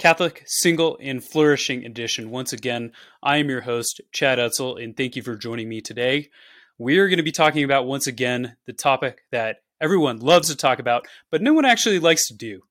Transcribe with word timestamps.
Catholic 0.03 0.42
Single 0.47 0.98
and 1.00 1.22
Flourishing 1.22 1.86
Edition. 1.86 2.31
Once 2.31 2.53
again, 2.53 2.91
I 3.22 3.36
am 3.36 3.48
your 3.48 3.61
host, 3.61 4.00
Chad 4.11 4.41
Etzel, 4.41 4.77
and 4.77 4.97
thank 4.97 5.14
you 5.14 5.22
for 5.22 5.36
joining 5.36 5.69
me 5.69 5.81
today. 5.81 6.28
We 6.77 6.98
are 6.98 7.06
going 7.06 7.19
to 7.19 7.22
be 7.22 7.31
talking 7.31 7.62
about, 7.62 7.86
once 7.86 8.09
again, 8.09 8.56
the 8.67 8.72
topic 8.72 9.20
that 9.31 9.59
everyone 9.81 10.19
loves 10.19 10.48
to 10.48 10.56
talk 10.56 10.81
about, 10.81 11.06
but 11.31 11.41
no 11.41 11.53
one 11.53 11.64
actually 11.64 12.00
likes 12.00 12.27
to 12.27 12.34
do 12.34 12.62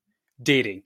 dating. 0.44 0.84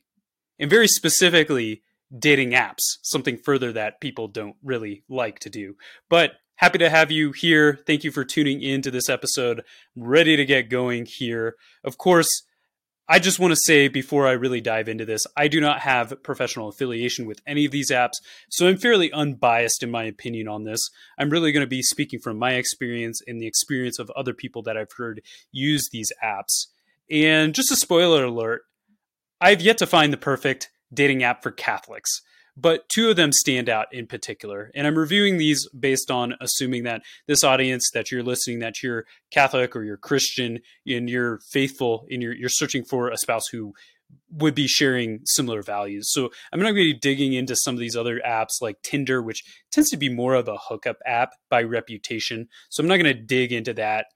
And 0.59 0.69
very 0.69 0.87
specifically, 0.87 1.81
dating 2.15 2.51
apps, 2.51 2.99
something 3.01 3.39
further 3.39 3.73
that 3.73 3.99
people 3.99 4.27
don't 4.27 4.55
really 4.63 5.03
like 5.09 5.39
to 5.39 5.49
do. 5.49 5.77
But 6.11 6.33
happy 6.57 6.77
to 6.77 6.91
have 6.91 7.09
you 7.09 7.31
here. 7.31 7.79
Thank 7.87 8.03
you 8.03 8.11
for 8.11 8.23
tuning 8.23 8.61
in 8.61 8.83
to 8.83 8.91
this 8.91 9.09
episode. 9.09 9.63
I'm 9.97 10.03
ready 10.03 10.35
to 10.35 10.45
get 10.45 10.69
going 10.69 11.07
here. 11.07 11.55
Of 11.83 11.97
course, 11.97 12.43
I 13.07 13.19
just 13.19 13.39
want 13.39 13.51
to 13.51 13.59
say 13.65 13.87
before 13.87 14.27
I 14.27 14.31
really 14.31 14.61
dive 14.61 14.89
into 14.89 15.05
this, 15.05 15.27
I 15.37 15.47
do 15.47 15.61
not 15.61 15.81
have 15.81 16.23
professional 16.23 16.69
affiliation 16.69 17.27
with 17.27 17.39
any 17.45 17.65
of 17.65 17.71
these 17.71 17.91
apps, 17.91 18.13
so 18.49 18.67
I'm 18.67 18.77
fairly 18.77 19.11
unbiased 19.11 19.83
in 19.83 19.91
my 19.91 20.05
opinion 20.05 20.47
on 20.47 20.63
this. 20.63 20.79
I'm 21.19 21.29
really 21.29 21.51
going 21.51 21.61
to 21.61 21.67
be 21.67 21.83
speaking 21.83 22.19
from 22.19 22.39
my 22.39 22.53
experience 22.53 23.21
and 23.27 23.39
the 23.39 23.45
experience 23.45 23.99
of 23.99 24.09
other 24.15 24.33
people 24.33 24.63
that 24.63 24.75
I've 24.75 24.91
heard 24.97 25.21
use 25.51 25.87
these 25.91 26.11
apps. 26.23 26.65
And 27.11 27.53
just 27.53 27.71
a 27.71 27.75
spoiler 27.75 28.23
alert, 28.23 28.63
I've 29.39 29.61
yet 29.61 29.77
to 29.79 29.85
find 29.85 30.11
the 30.11 30.17
perfect 30.17 30.71
dating 30.91 31.21
app 31.21 31.43
for 31.43 31.51
Catholics 31.51 32.21
but 32.57 32.87
two 32.89 33.09
of 33.09 33.15
them 33.15 33.31
stand 33.31 33.69
out 33.69 33.87
in 33.91 34.07
particular. 34.07 34.71
And 34.73 34.87
I'm 34.87 34.97
reviewing 34.97 35.37
these 35.37 35.67
based 35.69 36.09
on 36.09 36.35
assuming 36.39 36.83
that 36.83 37.01
this 37.27 37.43
audience 37.43 37.89
that 37.93 38.11
you're 38.11 38.23
listening, 38.23 38.59
that 38.59 38.81
you're 38.81 39.05
Catholic 39.31 39.75
or 39.75 39.83
you're 39.83 39.97
Christian 39.97 40.59
and 40.87 41.09
you're 41.09 41.39
faithful 41.51 42.05
and 42.09 42.21
you're, 42.21 42.33
you're 42.33 42.49
searching 42.49 42.83
for 42.85 43.09
a 43.09 43.17
spouse 43.17 43.47
who 43.51 43.73
would 44.31 44.55
be 44.55 44.67
sharing 44.67 45.19
similar 45.25 45.61
values. 45.61 46.11
So 46.11 46.29
I'm 46.51 46.59
not 46.59 46.71
going 46.71 46.87
to 46.87 46.93
be 46.93 46.99
digging 46.99 47.33
into 47.33 47.55
some 47.55 47.75
of 47.75 47.79
these 47.79 47.95
other 47.95 48.21
apps 48.25 48.61
like 48.61 48.81
Tinder, 48.81 49.21
which 49.21 49.43
tends 49.71 49.89
to 49.89 49.97
be 49.97 50.09
more 50.09 50.35
of 50.35 50.47
a 50.47 50.57
hookup 50.57 50.97
app 51.05 51.31
by 51.49 51.63
reputation. 51.63 52.47
So 52.69 52.81
I'm 52.81 52.87
not 52.87 52.97
going 52.97 53.15
to 53.15 53.21
dig 53.21 53.51
into 53.51 53.73
that. 53.73 54.07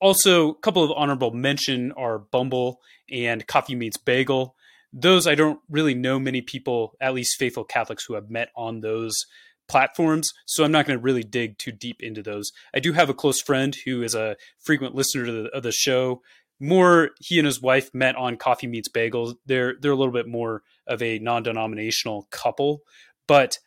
Also, 0.00 0.50
a 0.50 0.58
couple 0.58 0.82
of 0.82 0.92
honorable 0.92 1.30
mention 1.30 1.92
are 1.92 2.18
Bumble 2.18 2.80
and 3.10 3.46
Coffee 3.46 3.74
Meets 3.74 3.98
Bagel 3.98 4.56
those 4.92 5.26
I 5.26 5.34
don't 5.34 5.60
really 5.68 5.94
know 5.94 6.18
many 6.18 6.42
people, 6.42 6.94
at 7.00 7.14
least 7.14 7.38
faithful 7.38 7.64
Catholics, 7.64 8.04
who 8.04 8.14
have 8.14 8.30
met 8.30 8.48
on 8.56 8.80
those 8.80 9.26
platforms. 9.68 10.32
So 10.46 10.64
I'm 10.64 10.72
not 10.72 10.86
going 10.86 10.98
to 10.98 11.02
really 11.02 11.22
dig 11.22 11.58
too 11.58 11.72
deep 11.72 12.02
into 12.02 12.22
those. 12.22 12.52
I 12.74 12.80
do 12.80 12.92
have 12.92 13.08
a 13.08 13.14
close 13.14 13.40
friend 13.40 13.76
who 13.84 14.02
is 14.02 14.14
a 14.14 14.36
frequent 14.58 14.94
listener 14.94 15.26
to 15.26 15.32
the, 15.32 15.48
of 15.50 15.62
the 15.62 15.72
show. 15.72 16.22
More, 16.58 17.10
he 17.20 17.38
and 17.38 17.46
his 17.46 17.62
wife 17.62 17.90
met 17.94 18.16
on 18.16 18.36
Coffee 18.36 18.66
Meets 18.66 18.88
Bagels. 18.88 19.34
They're 19.46 19.76
they're 19.80 19.92
a 19.92 19.96
little 19.96 20.12
bit 20.12 20.26
more 20.26 20.62
of 20.86 21.00
a 21.02 21.18
non-denominational 21.18 22.26
couple, 22.30 22.82
but 23.26 23.58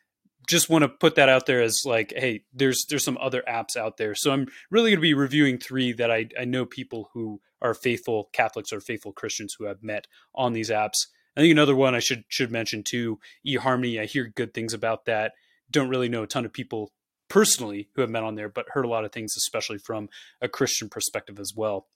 just 0.47 0.69
want 0.69 0.83
to 0.83 0.89
put 0.89 1.16
that 1.16 1.29
out 1.29 1.45
there 1.45 1.62
as 1.62 1.83
like, 1.85 2.13
hey, 2.16 2.44
there's 2.53 2.85
there's 2.89 3.06
some 3.06 3.17
other 3.19 3.44
apps 3.47 3.78
out 3.78 3.97
there. 3.97 4.13
So 4.13 4.31
I'm 4.31 4.47
really 4.69 4.91
going 4.91 5.00
to 5.00 5.01
be 5.01 5.13
reviewing 5.13 5.57
three 5.57 5.94
that 5.94 6.12
I 6.12 6.28
I 6.39 6.45
know 6.45 6.66
people 6.66 7.09
who 7.13 7.39
are 7.63 7.74
faithful 7.74 8.29
Catholics 8.34 8.72
or 8.72 8.81
faithful 8.81 9.13
Christians 9.13 9.56
who 9.57 9.66
have 9.66 9.81
met 9.81 10.07
on 10.35 10.53
these 10.53 10.69
apps. 10.69 11.07
I 11.35 11.41
think 11.41 11.51
another 11.51 11.75
one 11.75 11.96
I 11.96 12.00
should 12.00 12.25
should 12.28 12.51
mention 12.51 12.84
too, 12.84 13.19
eHarmony. 13.47 14.00
I 14.00 14.06
hear 14.06 14.31
good 14.35 14.53
things 14.53 14.74
about 14.74 15.06
that. 15.06 15.34
Don't 15.72 15.90
really 15.90 16.09
know 16.09 16.24
a 16.24 16.28
ton 16.28 16.46
of 16.46 16.53
people 16.53 16.91
personally 17.29 17.90
who 17.96 18.01
have 18.01 18.12
met 18.12 18.24
on 18.24 18.35
there, 18.35 18.50
but 18.50 18.69
heard 18.69 18.85
a 18.85 18.90
lot 18.90 19.06
of 19.06 19.12
things, 19.12 19.34
especially 19.35 19.79
from 19.79 20.09
a 20.41 20.47
Christian 20.47 20.90
perspective 20.90 21.40
as 21.40 21.53
well. 21.56 21.88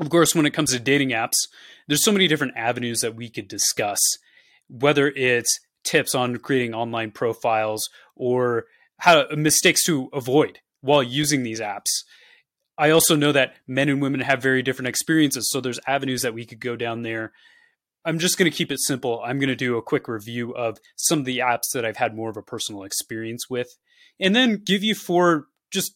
Of 0.00 0.08
course, 0.08 0.34
when 0.34 0.46
it 0.46 0.54
comes 0.54 0.72
to 0.72 0.78
dating 0.78 1.10
apps, 1.10 1.36
there's 1.86 2.02
so 2.02 2.12
many 2.12 2.26
different 2.26 2.54
avenues 2.56 3.00
that 3.00 3.14
we 3.14 3.28
could 3.28 3.48
discuss, 3.48 4.00
whether 4.68 5.08
it's 5.08 5.60
tips 5.84 6.14
on 6.14 6.38
creating 6.38 6.72
online 6.72 7.10
profiles 7.10 7.90
or 8.16 8.64
how 8.98 9.26
mistakes 9.36 9.84
to 9.84 10.08
avoid 10.12 10.60
while 10.80 11.02
using 11.02 11.42
these 11.42 11.60
apps. 11.60 11.90
I 12.82 12.90
also 12.90 13.14
know 13.14 13.30
that 13.30 13.54
men 13.68 13.88
and 13.88 14.02
women 14.02 14.18
have 14.22 14.42
very 14.42 14.60
different 14.60 14.88
experiences, 14.88 15.48
so 15.48 15.60
there's 15.60 15.78
avenues 15.86 16.22
that 16.22 16.34
we 16.34 16.44
could 16.44 16.58
go 16.58 16.74
down 16.74 17.02
there. 17.02 17.30
I'm 18.04 18.18
just 18.18 18.36
going 18.36 18.50
to 18.50 18.56
keep 18.56 18.72
it 18.72 18.80
simple. 18.80 19.22
I'm 19.24 19.38
going 19.38 19.50
to 19.50 19.54
do 19.54 19.76
a 19.76 19.82
quick 19.82 20.08
review 20.08 20.52
of 20.56 20.78
some 20.96 21.20
of 21.20 21.24
the 21.24 21.38
apps 21.38 21.70
that 21.74 21.84
I've 21.84 21.98
had 21.98 22.16
more 22.16 22.28
of 22.28 22.36
a 22.36 22.42
personal 22.42 22.82
experience 22.82 23.48
with, 23.48 23.68
and 24.18 24.34
then 24.34 24.60
give 24.66 24.82
you 24.82 24.96
four 24.96 25.46
just 25.72 25.94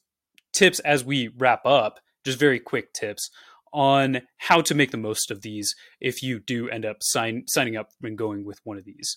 tips 0.52 0.78
as 0.78 1.04
we 1.04 1.26
wrap 1.36 1.66
up, 1.66 1.98
just 2.25 2.38
very 2.38 2.60
quick 2.60 2.92
tips 2.92 3.30
on 3.72 4.22
how 4.36 4.60
to 4.60 4.75
make 4.76 4.92
the 4.92 4.96
most 4.96 5.32
of 5.32 5.42
these 5.42 5.75
if 6.00 6.22
you 6.22 6.38
do 6.38 6.69
end 6.69 6.84
up 6.84 6.98
sign, 7.00 7.42
signing 7.48 7.76
up 7.76 7.88
and 8.00 8.16
going 8.16 8.44
with 8.44 8.60
one 8.62 8.78
of 8.78 8.84
these. 8.84 9.16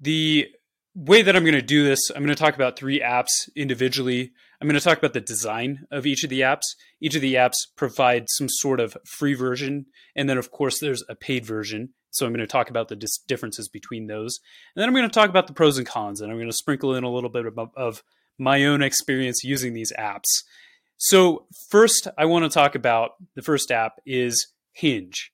The 0.00 0.48
way 0.94 1.22
that 1.22 1.34
I'm 1.34 1.44
going 1.44 1.54
to 1.54 1.62
do 1.62 1.84
this, 1.84 2.10
I'm 2.10 2.22
going 2.22 2.34
to 2.34 2.42
talk 2.42 2.54
about 2.54 2.78
three 2.78 3.00
apps 3.00 3.48
individually. 3.56 4.32
I'm 4.60 4.68
going 4.68 4.78
to 4.78 4.84
talk 4.84 4.98
about 4.98 5.12
the 5.12 5.20
design 5.20 5.86
of 5.90 6.06
each 6.06 6.24
of 6.24 6.30
the 6.30 6.40
apps. 6.42 6.62
Each 7.00 7.14
of 7.14 7.22
the 7.22 7.34
apps 7.34 7.56
provide 7.76 8.26
some 8.28 8.48
sort 8.48 8.80
of 8.80 8.96
free 9.06 9.34
version, 9.34 9.86
and 10.14 10.28
then 10.28 10.38
of 10.38 10.50
course 10.50 10.78
there's 10.78 11.02
a 11.08 11.14
paid 11.14 11.44
version. 11.44 11.90
So 12.10 12.26
I'm 12.26 12.32
going 12.32 12.40
to 12.40 12.46
talk 12.46 12.68
about 12.68 12.88
the 12.88 12.96
dis- 12.96 13.18
differences 13.26 13.68
between 13.68 14.06
those, 14.06 14.38
and 14.74 14.82
then 14.82 14.88
I'm 14.88 14.94
going 14.94 15.08
to 15.08 15.14
talk 15.14 15.30
about 15.30 15.46
the 15.46 15.54
pros 15.54 15.78
and 15.78 15.86
cons, 15.86 16.20
and 16.20 16.30
I'm 16.30 16.38
going 16.38 16.50
to 16.50 16.56
sprinkle 16.56 16.94
in 16.94 17.04
a 17.04 17.10
little 17.10 17.30
bit 17.30 17.46
of, 17.46 17.58
of 17.74 18.02
my 18.38 18.64
own 18.64 18.82
experience 18.82 19.42
using 19.42 19.72
these 19.72 19.92
apps. 19.98 20.42
So 20.98 21.46
first, 21.70 22.06
I 22.16 22.26
want 22.26 22.44
to 22.44 22.50
talk 22.50 22.74
about 22.74 23.12
the 23.34 23.42
first 23.42 23.70
app 23.70 23.94
is 24.06 24.52
Hinge. 24.72 25.32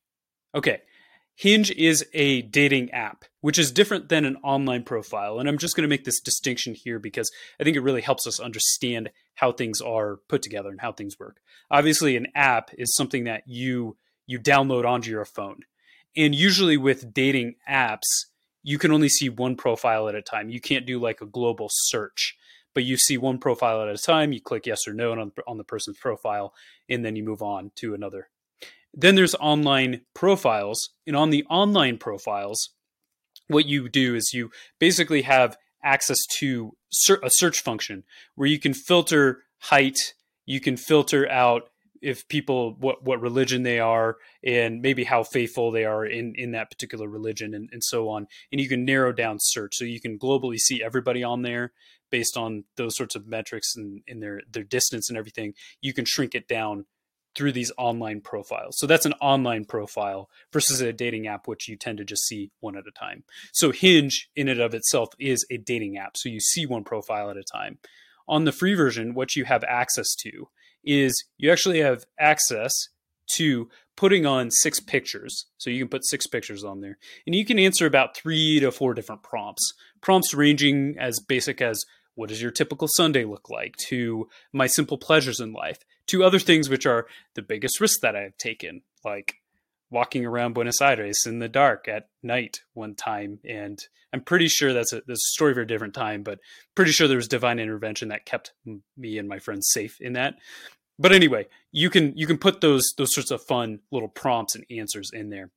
Okay, 0.54 0.80
Hinge 1.38 1.70
is 1.70 2.04
a 2.14 2.42
dating 2.42 2.90
app, 2.90 3.24
which 3.42 3.60
is 3.60 3.70
different 3.70 4.08
than 4.08 4.24
an 4.24 4.38
online 4.42 4.82
profile. 4.82 5.38
And 5.38 5.48
I'm 5.48 5.56
just 5.56 5.76
going 5.76 5.84
to 5.84 5.88
make 5.88 6.02
this 6.02 6.18
distinction 6.18 6.74
here 6.74 6.98
because 6.98 7.30
I 7.60 7.62
think 7.62 7.76
it 7.76 7.82
really 7.82 8.00
helps 8.00 8.26
us 8.26 8.40
understand 8.40 9.10
how 9.36 9.52
things 9.52 9.80
are 9.80 10.16
put 10.28 10.42
together 10.42 10.68
and 10.68 10.80
how 10.80 10.90
things 10.90 11.16
work. 11.16 11.36
Obviously, 11.70 12.16
an 12.16 12.26
app 12.34 12.70
is 12.76 12.92
something 12.96 13.22
that 13.24 13.44
you 13.46 13.96
you 14.26 14.40
download 14.40 14.84
onto 14.84 15.12
your 15.12 15.24
phone. 15.24 15.60
And 16.16 16.34
usually 16.34 16.76
with 16.76 17.14
dating 17.14 17.54
apps, 17.70 18.26
you 18.64 18.76
can 18.76 18.90
only 18.90 19.08
see 19.08 19.28
one 19.28 19.54
profile 19.54 20.08
at 20.08 20.16
a 20.16 20.22
time. 20.22 20.50
You 20.50 20.60
can't 20.60 20.86
do 20.86 20.98
like 20.98 21.20
a 21.20 21.26
global 21.26 21.68
search, 21.70 22.36
but 22.74 22.82
you 22.82 22.96
see 22.96 23.16
one 23.16 23.38
profile 23.38 23.80
at 23.80 23.88
a 23.88 23.96
time. 23.96 24.32
You 24.32 24.40
click 24.40 24.66
yes 24.66 24.88
or 24.88 24.92
no 24.92 25.12
on, 25.12 25.30
on 25.46 25.56
the 25.56 25.62
person's 25.62 25.98
profile, 25.98 26.52
and 26.88 27.04
then 27.04 27.14
you 27.14 27.22
move 27.22 27.42
on 27.42 27.70
to 27.76 27.94
another 27.94 28.28
then 28.98 29.14
there's 29.14 29.36
online 29.36 30.00
profiles. 30.12 30.90
And 31.06 31.14
on 31.14 31.30
the 31.30 31.44
online 31.44 31.98
profiles, 31.98 32.70
what 33.46 33.66
you 33.66 33.88
do 33.88 34.16
is 34.16 34.32
you 34.34 34.50
basically 34.80 35.22
have 35.22 35.56
access 35.84 36.18
to 36.40 36.72
a 37.22 37.30
search 37.30 37.62
function 37.62 38.02
where 38.34 38.48
you 38.48 38.58
can 38.58 38.74
filter 38.74 39.44
height, 39.60 39.96
you 40.46 40.60
can 40.60 40.76
filter 40.76 41.30
out 41.30 41.70
if 42.02 42.26
people 42.28 42.76
what 42.78 43.04
what 43.04 43.20
religion 43.20 43.62
they 43.62 43.78
are 43.80 44.16
and 44.44 44.82
maybe 44.82 45.04
how 45.04 45.22
faithful 45.22 45.70
they 45.70 45.84
are 45.84 46.04
in 46.04 46.34
in 46.36 46.52
that 46.52 46.70
particular 46.70 47.08
religion 47.08 47.54
and, 47.54 47.68
and 47.72 47.82
so 47.82 48.08
on 48.08 48.24
and 48.52 48.60
you 48.60 48.68
can 48.68 48.84
narrow 48.84 49.12
down 49.12 49.36
search 49.40 49.74
so 49.74 49.84
you 49.84 50.00
can 50.00 50.16
globally 50.16 50.58
see 50.58 50.80
everybody 50.80 51.24
on 51.24 51.42
there 51.42 51.72
based 52.12 52.36
on 52.36 52.62
those 52.76 52.96
sorts 52.96 53.16
of 53.16 53.26
metrics 53.26 53.74
and 53.74 54.00
in 54.06 54.20
their 54.20 54.42
their 54.48 54.62
distance 54.62 55.08
and 55.08 55.18
everything 55.18 55.52
you 55.80 55.92
can 55.92 56.04
shrink 56.04 56.36
it 56.36 56.46
down 56.46 56.84
through 57.34 57.52
these 57.52 57.72
online 57.78 58.20
profiles. 58.20 58.78
So 58.78 58.86
that's 58.86 59.06
an 59.06 59.14
online 59.20 59.64
profile 59.64 60.28
versus 60.52 60.80
a 60.80 60.92
dating 60.92 61.26
app, 61.26 61.46
which 61.46 61.68
you 61.68 61.76
tend 61.76 61.98
to 61.98 62.04
just 62.04 62.26
see 62.26 62.50
one 62.60 62.76
at 62.76 62.86
a 62.86 62.90
time. 62.90 63.24
So 63.52 63.70
Hinge, 63.70 64.28
in 64.34 64.48
and 64.48 64.60
of 64.60 64.74
itself, 64.74 65.10
is 65.18 65.46
a 65.50 65.56
dating 65.56 65.96
app. 65.96 66.16
So 66.16 66.28
you 66.28 66.40
see 66.40 66.66
one 66.66 66.84
profile 66.84 67.30
at 67.30 67.36
a 67.36 67.44
time. 67.44 67.78
On 68.26 68.44
the 68.44 68.52
free 68.52 68.74
version, 68.74 69.14
what 69.14 69.36
you 69.36 69.44
have 69.44 69.64
access 69.64 70.14
to 70.16 70.48
is 70.84 71.24
you 71.36 71.50
actually 71.50 71.80
have 71.80 72.04
access 72.18 72.72
to 73.34 73.68
putting 73.96 74.26
on 74.26 74.50
six 74.50 74.80
pictures. 74.80 75.46
So 75.58 75.70
you 75.70 75.80
can 75.80 75.88
put 75.88 76.06
six 76.06 76.26
pictures 76.26 76.64
on 76.64 76.80
there. 76.80 76.98
And 77.26 77.34
you 77.34 77.44
can 77.44 77.58
answer 77.58 77.86
about 77.86 78.16
three 78.16 78.60
to 78.60 78.70
four 78.70 78.94
different 78.94 79.22
prompts. 79.22 79.74
Prompts 80.00 80.32
ranging 80.34 80.96
as 80.98 81.20
basic 81.20 81.60
as 81.60 81.80
what 82.14 82.28
does 82.28 82.42
your 82.42 82.50
typical 82.50 82.88
Sunday 82.88 83.24
look 83.24 83.48
like, 83.48 83.76
to 83.88 84.28
my 84.52 84.66
simple 84.66 84.98
pleasures 84.98 85.40
in 85.40 85.52
life, 85.52 85.78
to 86.08 86.24
other 86.24 86.38
things 86.38 86.68
which 86.68 86.86
are 86.86 87.06
the 87.34 87.42
biggest 87.42 87.80
risks 87.80 88.00
that 88.02 88.16
I've 88.16 88.36
taken, 88.36 88.82
like 89.04 89.36
walking 89.90 90.26
around 90.26 90.54
Buenos 90.54 90.80
Aires 90.80 91.26
in 91.26 91.38
the 91.38 91.48
dark 91.48 91.88
at 91.88 92.08
night 92.22 92.60
one 92.74 92.94
time. 92.94 93.38
And 93.48 93.78
I'm 94.12 94.20
pretty 94.20 94.48
sure 94.48 94.72
that's 94.72 94.92
a, 94.92 95.02
that's 95.06 95.24
a 95.24 95.34
story 95.34 95.54
for 95.54 95.60
a 95.60 95.66
different 95.66 95.94
time, 95.94 96.22
but 96.22 96.40
pretty 96.74 96.92
sure 96.92 97.08
there 97.08 97.16
was 97.16 97.28
divine 97.28 97.58
intervention 97.58 98.08
that 98.08 98.26
kept 98.26 98.52
me 98.96 99.18
and 99.18 99.28
my 99.28 99.38
friends 99.38 99.70
safe 99.72 100.00
in 100.00 100.14
that. 100.14 100.34
But 100.98 101.12
anyway, 101.12 101.46
you 101.72 101.90
can 101.90 102.16
you 102.16 102.26
can 102.26 102.38
put 102.38 102.60
those 102.60 102.92
those 102.96 103.14
sorts 103.14 103.30
of 103.30 103.42
fun 103.42 103.80
little 103.92 104.08
prompts 104.08 104.56
and 104.56 104.64
answers 104.70 105.10
in 105.12 105.30
there 105.30 105.50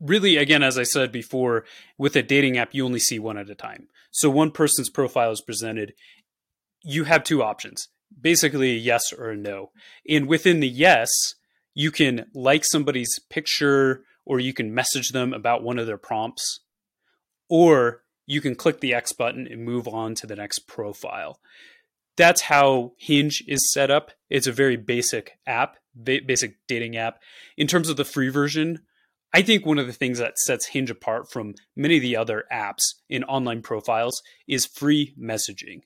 really 0.00 0.36
again 0.36 0.62
as 0.62 0.78
i 0.78 0.82
said 0.82 1.12
before 1.12 1.64
with 1.98 2.16
a 2.16 2.22
dating 2.22 2.58
app 2.58 2.74
you 2.74 2.84
only 2.84 2.98
see 2.98 3.18
one 3.18 3.38
at 3.38 3.50
a 3.50 3.54
time 3.54 3.88
so 4.10 4.28
one 4.28 4.50
person's 4.50 4.90
profile 4.90 5.30
is 5.30 5.40
presented 5.40 5.94
you 6.82 7.04
have 7.04 7.24
two 7.24 7.42
options 7.42 7.88
basically 8.20 8.72
a 8.72 8.78
yes 8.78 9.12
or 9.12 9.30
a 9.30 9.36
no. 9.36 9.70
And 10.08 10.26
within 10.26 10.60
the 10.60 10.68
yes 10.68 11.08
you 11.74 11.90
can 11.90 12.26
like 12.34 12.64
somebody's 12.64 13.18
picture 13.30 14.04
or 14.24 14.38
you 14.38 14.54
can 14.54 14.74
message 14.74 15.10
them 15.10 15.32
about 15.32 15.62
one 15.62 15.78
of 15.78 15.86
their 15.86 15.98
prompts 15.98 16.60
or 17.48 18.02
you 18.26 18.40
can 18.40 18.54
click 18.54 18.80
the 18.80 18.94
x 18.94 19.12
button 19.12 19.46
and 19.46 19.64
move 19.64 19.86
on 19.88 20.14
to 20.16 20.26
the 20.26 20.36
next 20.36 20.60
profile. 20.60 21.40
That's 22.16 22.42
how 22.42 22.92
hinge 22.96 23.42
is 23.48 23.72
set 23.72 23.90
up. 23.90 24.12
It's 24.30 24.46
a 24.46 24.52
very 24.52 24.76
basic 24.76 25.38
app 25.46 25.76
basic 26.02 26.56
dating 26.66 26.96
app. 26.96 27.20
In 27.56 27.68
terms 27.68 27.88
of 27.88 27.96
the 27.96 28.04
free 28.04 28.28
version 28.28 28.80
I 29.34 29.42
think 29.42 29.66
one 29.66 29.80
of 29.80 29.88
the 29.88 29.92
things 29.92 30.18
that 30.18 30.38
sets 30.38 30.68
Hinge 30.68 30.90
apart 30.90 31.28
from 31.28 31.56
many 31.74 31.96
of 31.96 32.02
the 32.02 32.16
other 32.16 32.44
apps 32.52 32.82
in 33.08 33.24
online 33.24 33.62
profiles 33.62 34.22
is 34.46 34.64
free 34.64 35.12
messaging. 35.20 35.82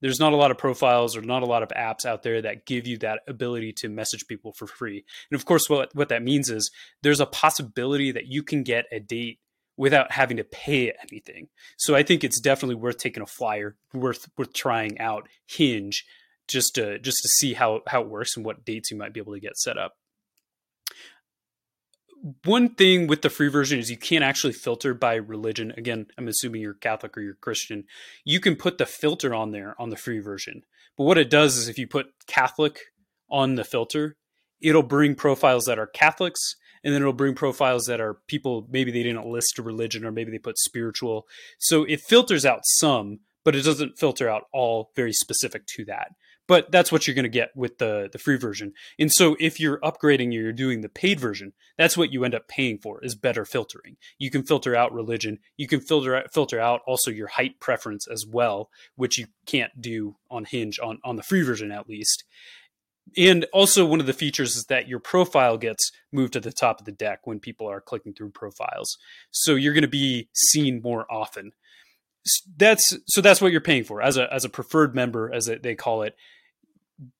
There's 0.00 0.20
not 0.20 0.32
a 0.32 0.36
lot 0.36 0.50
of 0.50 0.58
profiles 0.58 1.16
or 1.16 1.22
not 1.22 1.42
a 1.42 1.46
lot 1.46 1.62
of 1.62 1.68
apps 1.70 2.04
out 2.04 2.22
there 2.22 2.42
that 2.42 2.66
give 2.66 2.86
you 2.86 2.98
that 2.98 3.20
ability 3.28 3.72
to 3.78 3.88
message 3.88 4.26
people 4.26 4.52
for 4.52 4.66
free. 4.66 5.04
And 5.30 5.38
of 5.38 5.44
course, 5.44 5.68
what, 5.68 5.94
what 5.94 6.08
that 6.08 6.22
means 6.22 6.50
is 6.50 6.70
there's 7.02 7.20
a 7.20 7.26
possibility 7.26 8.12
that 8.12 8.26
you 8.26 8.42
can 8.42 8.62
get 8.62 8.86
a 8.90 9.00
date 9.00 9.38
without 9.76 10.12
having 10.12 10.36
to 10.36 10.44
pay 10.44 10.92
anything. 11.10 11.48
So 11.78 11.94
I 11.94 12.02
think 12.02 12.22
it's 12.22 12.40
definitely 12.40 12.74
worth 12.74 12.98
taking 12.98 13.22
a 13.22 13.26
flyer, 13.26 13.76
worth 13.94 14.28
worth 14.36 14.52
trying 14.52 15.00
out 15.00 15.28
Hinge 15.46 16.04
just 16.48 16.74
to 16.74 16.98
just 16.98 17.22
to 17.22 17.28
see 17.28 17.54
how 17.54 17.80
how 17.86 18.02
it 18.02 18.08
works 18.08 18.36
and 18.36 18.44
what 18.44 18.64
dates 18.64 18.90
you 18.90 18.96
might 18.98 19.14
be 19.14 19.20
able 19.20 19.32
to 19.32 19.40
get 19.40 19.56
set 19.56 19.78
up 19.78 19.94
one 22.44 22.74
thing 22.74 23.06
with 23.06 23.22
the 23.22 23.30
free 23.30 23.48
version 23.48 23.78
is 23.78 23.90
you 23.90 23.96
can't 23.96 24.24
actually 24.24 24.52
filter 24.52 24.94
by 24.94 25.14
religion. 25.14 25.72
Again, 25.76 26.06
I'm 26.18 26.28
assuming 26.28 26.60
you're 26.60 26.74
Catholic 26.74 27.16
or 27.16 27.20
you're 27.20 27.34
Christian. 27.34 27.84
You 28.24 28.40
can 28.40 28.56
put 28.56 28.78
the 28.78 28.86
filter 28.86 29.34
on 29.34 29.52
there 29.52 29.74
on 29.80 29.90
the 29.90 29.96
free 29.96 30.20
version. 30.20 30.62
But 30.96 31.04
what 31.04 31.18
it 31.18 31.30
does 31.30 31.56
is 31.56 31.68
if 31.68 31.78
you 31.78 31.86
put 31.86 32.08
Catholic 32.26 32.80
on 33.30 33.54
the 33.54 33.64
filter, 33.64 34.16
it'll 34.60 34.82
bring 34.82 35.14
profiles 35.14 35.64
that 35.64 35.78
are 35.78 35.86
Catholics 35.86 36.56
and 36.84 36.94
then 36.94 37.02
it'll 37.02 37.12
bring 37.12 37.34
profiles 37.34 37.86
that 37.86 38.00
are 38.00 38.18
people 38.26 38.66
maybe 38.70 38.90
they 38.90 39.02
didn't 39.02 39.26
list 39.26 39.58
a 39.58 39.62
religion 39.62 40.04
or 40.04 40.12
maybe 40.12 40.30
they 40.30 40.38
put 40.38 40.58
spiritual. 40.58 41.26
So 41.58 41.84
it 41.84 42.00
filters 42.00 42.44
out 42.44 42.60
some, 42.64 43.20
but 43.44 43.54
it 43.54 43.62
doesn't 43.62 43.98
filter 43.98 44.28
out 44.28 44.44
all 44.52 44.90
very 44.96 45.12
specific 45.12 45.66
to 45.76 45.84
that 45.86 46.12
but 46.50 46.72
that's 46.72 46.90
what 46.90 47.06
you're 47.06 47.14
going 47.14 47.22
to 47.22 47.28
get 47.28 47.54
with 47.54 47.78
the 47.78 48.08
the 48.10 48.18
free 48.18 48.36
version. 48.36 48.72
And 48.98 49.12
so 49.12 49.36
if 49.38 49.60
you're 49.60 49.78
upgrading 49.82 50.32
you're 50.32 50.52
doing 50.52 50.80
the 50.80 50.88
paid 50.88 51.20
version, 51.20 51.52
that's 51.78 51.96
what 51.96 52.12
you 52.12 52.24
end 52.24 52.34
up 52.34 52.48
paying 52.48 52.78
for 52.78 52.98
is 53.04 53.14
better 53.14 53.44
filtering. 53.44 53.96
You 54.18 54.32
can 54.32 54.42
filter 54.42 54.74
out 54.74 54.92
religion, 54.92 55.38
you 55.56 55.68
can 55.68 55.80
filter 55.80 56.16
out, 56.16 56.34
filter 56.34 56.58
out 56.58 56.80
also 56.88 57.12
your 57.12 57.28
height 57.28 57.60
preference 57.60 58.08
as 58.08 58.26
well, 58.28 58.68
which 58.96 59.16
you 59.16 59.28
can't 59.46 59.80
do 59.80 60.16
on 60.28 60.44
Hinge 60.44 60.80
on 60.80 60.98
on 61.04 61.14
the 61.14 61.22
free 61.22 61.42
version 61.42 61.70
at 61.70 61.88
least. 61.88 62.24
And 63.16 63.46
also 63.52 63.86
one 63.86 64.00
of 64.00 64.06
the 64.06 64.12
features 64.12 64.56
is 64.56 64.64
that 64.64 64.88
your 64.88 64.98
profile 64.98 65.56
gets 65.56 65.92
moved 66.10 66.32
to 66.32 66.40
the 66.40 66.52
top 66.52 66.80
of 66.80 66.84
the 66.84 66.90
deck 66.90 67.28
when 67.28 67.38
people 67.38 67.68
are 67.70 67.80
clicking 67.80 68.12
through 68.12 68.30
profiles. 68.30 68.98
So 69.30 69.54
you're 69.54 69.72
going 69.72 69.82
to 69.82 69.88
be 69.88 70.28
seen 70.34 70.82
more 70.82 71.06
often 71.08 71.52
that's 72.56 72.98
so 73.06 73.20
that's 73.20 73.40
what 73.40 73.52
you're 73.52 73.60
paying 73.60 73.84
for 73.84 74.02
as 74.02 74.16
a 74.16 74.32
as 74.32 74.44
a 74.44 74.48
preferred 74.48 74.94
member 74.94 75.32
as 75.32 75.48
they 75.62 75.74
call 75.74 76.02
it 76.02 76.14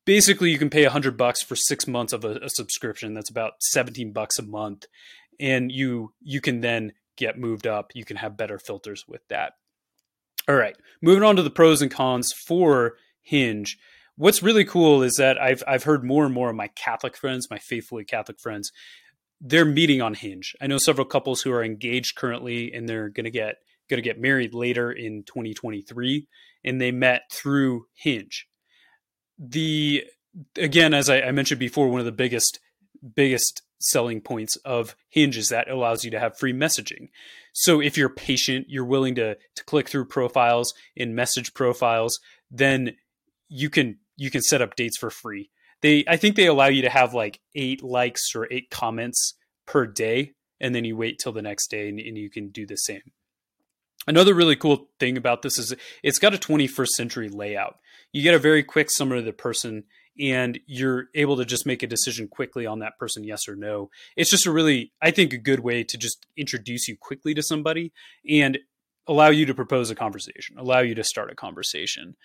basically 0.04 0.50
you 0.50 0.58
can 0.58 0.70
pay 0.70 0.84
a 0.84 0.90
hundred 0.90 1.16
bucks 1.16 1.42
for 1.42 1.56
six 1.56 1.86
months 1.86 2.12
of 2.12 2.24
a, 2.24 2.38
a, 2.42 2.48
subscription. 2.50 3.14
That's 3.14 3.30
about 3.30 3.54
17 3.60 4.12
bucks 4.12 4.38
a 4.38 4.42
month. 4.42 4.86
And 5.38 5.72
you, 5.72 6.12
you 6.20 6.40
can 6.40 6.60
then 6.60 6.92
get 7.16 7.38
moved 7.38 7.66
up. 7.66 7.92
You 7.94 8.04
can 8.04 8.16
have 8.16 8.36
better 8.36 8.58
filters 8.58 9.04
with 9.08 9.26
that. 9.28 9.54
All 10.48 10.54
right. 10.54 10.76
Moving 11.02 11.22
on 11.22 11.36
to 11.36 11.42
the 11.42 11.50
pros 11.50 11.82
and 11.82 11.90
cons 11.90 12.32
for 12.32 12.96
Hinge. 13.22 13.78
What's 14.16 14.42
really 14.42 14.64
cool 14.64 15.02
is 15.02 15.14
that 15.14 15.40
I've, 15.40 15.62
I've 15.66 15.84
heard 15.84 16.04
more 16.04 16.26
and 16.26 16.34
more 16.34 16.50
of 16.50 16.56
my 16.56 16.68
Catholic 16.68 17.16
friends, 17.16 17.48
my 17.50 17.58
faithfully 17.58 18.04
Catholic 18.04 18.38
friends, 18.38 18.70
they're 19.40 19.64
meeting 19.64 20.02
on 20.02 20.12
Hinge. 20.12 20.54
I 20.60 20.66
know 20.66 20.76
several 20.76 21.06
couples 21.06 21.40
who 21.40 21.52
are 21.52 21.64
engaged 21.64 22.16
currently 22.16 22.72
and 22.72 22.86
they're 22.86 23.08
going 23.08 23.24
to 23.24 23.30
get, 23.30 23.56
going 23.88 24.02
to 24.02 24.06
get 24.06 24.20
married 24.20 24.52
later 24.52 24.92
in 24.92 25.22
2023 25.24 26.26
and 26.64 26.80
they 26.80 26.90
met 26.90 27.22
through 27.32 27.86
Hinge 27.94 28.46
the 29.40 30.04
again, 30.56 30.94
as 30.94 31.08
I, 31.08 31.22
I 31.22 31.32
mentioned 31.32 31.58
before, 31.58 31.88
one 31.88 32.00
of 32.00 32.06
the 32.06 32.12
biggest 32.12 32.60
biggest 33.14 33.62
selling 33.80 34.20
points 34.20 34.56
of 34.56 34.94
Hinge 35.08 35.38
is 35.38 35.48
that 35.48 35.70
allows 35.70 36.04
you 36.04 36.10
to 36.10 36.20
have 36.20 36.38
free 36.38 36.52
messaging. 36.52 37.08
So 37.54 37.80
if 37.80 37.96
you're 37.96 38.10
patient, 38.10 38.66
you're 38.68 38.84
willing 38.84 39.14
to 39.16 39.36
to 39.56 39.64
click 39.64 39.88
through 39.88 40.06
profiles 40.06 40.74
in 40.94 41.14
message 41.14 41.54
profiles, 41.54 42.20
then 42.50 42.96
you 43.48 43.70
can 43.70 43.98
you 44.16 44.30
can 44.30 44.42
set 44.42 44.62
up 44.62 44.76
dates 44.76 44.98
for 44.98 45.10
free. 45.10 45.50
They 45.80 46.04
I 46.06 46.16
think 46.16 46.36
they 46.36 46.46
allow 46.46 46.66
you 46.66 46.82
to 46.82 46.90
have 46.90 47.14
like 47.14 47.40
eight 47.54 47.82
likes 47.82 48.34
or 48.34 48.46
eight 48.50 48.70
comments 48.70 49.34
per 49.66 49.86
day, 49.86 50.32
and 50.60 50.74
then 50.74 50.84
you 50.84 50.96
wait 50.96 51.18
till 51.18 51.32
the 51.32 51.42
next 51.42 51.68
day 51.70 51.88
and, 51.88 51.98
and 51.98 52.18
you 52.18 52.28
can 52.28 52.50
do 52.50 52.66
the 52.66 52.76
same. 52.76 53.12
Another 54.10 54.34
really 54.34 54.56
cool 54.56 54.88
thing 54.98 55.16
about 55.16 55.42
this 55.42 55.56
is 55.56 55.72
it's 56.02 56.18
got 56.18 56.34
a 56.34 56.36
21st 56.36 56.88
century 56.88 57.28
layout. 57.28 57.78
You 58.10 58.24
get 58.24 58.34
a 58.34 58.40
very 58.40 58.64
quick 58.64 58.90
summary 58.90 59.20
of 59.20 59.24
the 59.24 59.32
person 59.32 59.84
and 60.18 60.58
you're 60.66 61.04
able 61.14 61.36
to 61.36 61.44
just 61.44 61.64
make 61.64 61.84
a 61.84 61.86
decision 61.86 62.26
quickly 62.26 62.66
on 62.66 62.80
that 62.80 62.98
person, 62.98 63.22
yes 63.22 63.46
or 63.46 63.54
no. 63.54 63.88
It's 64.16 64.28
just 64.28 64.46
a 64.46 64.50
really, 64.50 64.90
I 65.00 65.12
think, 65.12 65.32
a 65.32 65.38
good 65.38 65.60
way 65.60 65.84
to 65.84 65.96
just 65.96 66.26
introduce 66.36 66.88
you 66.88 66.96
quickly 66.96 67.34
to 67.34 67.42
somebody 67.44 67.92
and 68.28 68.58
allow 69.06 69.28
you 69.28 69.46
to 69.46 69.54
propose 69.54 69.90
a 69.90 69.94
conversation, 69.94 70.58
allow 70.58 70.80
you 70.80 70.96
to 70.96 71.04
start 71.04 71.30
a 71.30 71.36
conversation. 71.36 72.16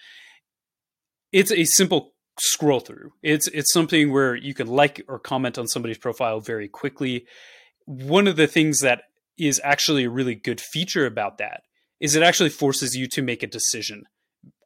It's 1.31 1.51
a 1.51 1.65
simple 1.65 2.15
scroll 2.39 2.79
through. 2.79 3.11
It's 3.21 3.47
it's 3.49 3.71
something 3.71 4.11
where 4.11 4.33
you 4.33 4.55
can 4.55 4.65
like 4.65 5.03
or 5.07 5.19
comment 5.19 5.59
on 5.59 5.67
somebody's 5.67 5.99
profile 5.99 6.39
very 6.39 6.67
quickly. 6.67 7.27
One 7.85 8.27
of 8.27 8.37
the 8.37 8.47
things 8.47 8.79
that 8.79 9.03
is 9.37 9.61
actually 9.63 10.05
a 10.05 10.09
really 10.09 10.33
good 10.33 10.59
feature 10.59 11.05
about 11.05 11.37
that 11.37 11.61
is 11.99 12.15
it 12.15 12.23
actually 12.23 12.49
forces 12.49 12.95
you 12.95 13.07
to 13.07 13.21
make 13.21 13.43
a 13.43 13.47
decision 13.47 14.03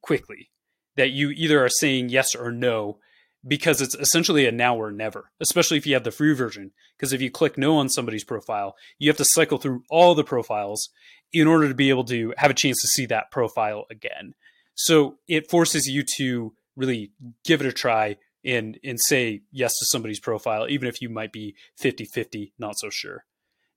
quickly 0.01 0.49
that 0.95 1.11
you 1.11 1.29
either 1.29 1.63
are 1.63 1.69
saying 1.69 2.09
yes 2.09 2.35
or 2.35 2.51
no 2.51 2.99
because 3.47 3.81
it's 3.81 3.95
essentially 3.95 4.45
a 4.45 4.51
now 4.51 4.75
or 4.75 4.91
never, 4.91 5.31
especially 5.39 5.77
if 5.77 5.87
you 5.87 5.93
have 5.93 6.03
the 6.03 6.11
free 6.11 6.33
version. 6.33 6.71
Because 6.97 7.13
if 7.13 7.21
you 7.21 7.31
click 7.31 7.57
no 7.57 7.77
on 7.77 7.87
somebody's 7.87 8.25
profile, 8.25 8.75
you 8.97 9.09
have 9.09 9.17
to 9.17 9.25
cycle 9.25 9.57
through 9.57 9.83
all 9.89 10.13
the 10.13 10.23
profiles 10.23 10.89
in 11.31 11.47
order 11.47 11.67
to 11.67 11.75
be 11.75 11.89
able 11.89 12.03
to 12.05 12.33
have 12.37 12.51
a 12.51 12.55
chance 12.55 12.81
to 12.81 12.87
see 12.87 13.05
that 13.05 13.31
profile 13.31 13.85
again. 13.89 14.33
So 14.75 15.19
it 15.27 15.49
forces 15.49 15.87
you 15.87 16.03
to 16.17 16.53
really 16.75 17.11
give 17.45 17.61
it 17.61 17.67
a 17.67 17.73
try 17.73 18.17
and 18.45 18.79
and 18.83 18.99
say 18.99 19.41
yes 19.51 19.77
to 19.79 19.85
somebody's 19.85 20.19
profile, 20.19 20.67
even 20.69 20.87
if 20.87 21.01
you 21.01 21.09
might 21.09 21.33
be 21.33 21.55
50 21.77 22.05
50, 22.05 22.53
not 22.57 22.77
so 22.77 22.89
sure. 22.89 23.25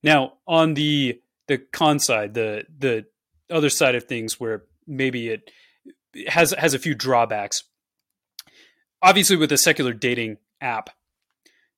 Now, 0.01 0.33
on 0.47 0.73
the 0.73 1.21
the 1.47 1.57
con 1.57 1.99
side, 1.99 2.33
the 2.33 2.65
the 2.77 3.05
other 3.53 3.69
side 3.69 3.95
of 3.95 4.05
things 4.05 4.39
where 4.39 4.63
maybe 4.87 5.29
it 5.29 5.51
has 6.27 6.51
has 6.51 6.73
a 6.73 6.79
few 6.79 6.95
drawbacks. 6.95 7.63
Obviously, 9.01 9.35
with 9.35 9.51
a 9.51 9.57
secular 9.57 9.93
dating 9.93 10.37
app, 10.61 10.89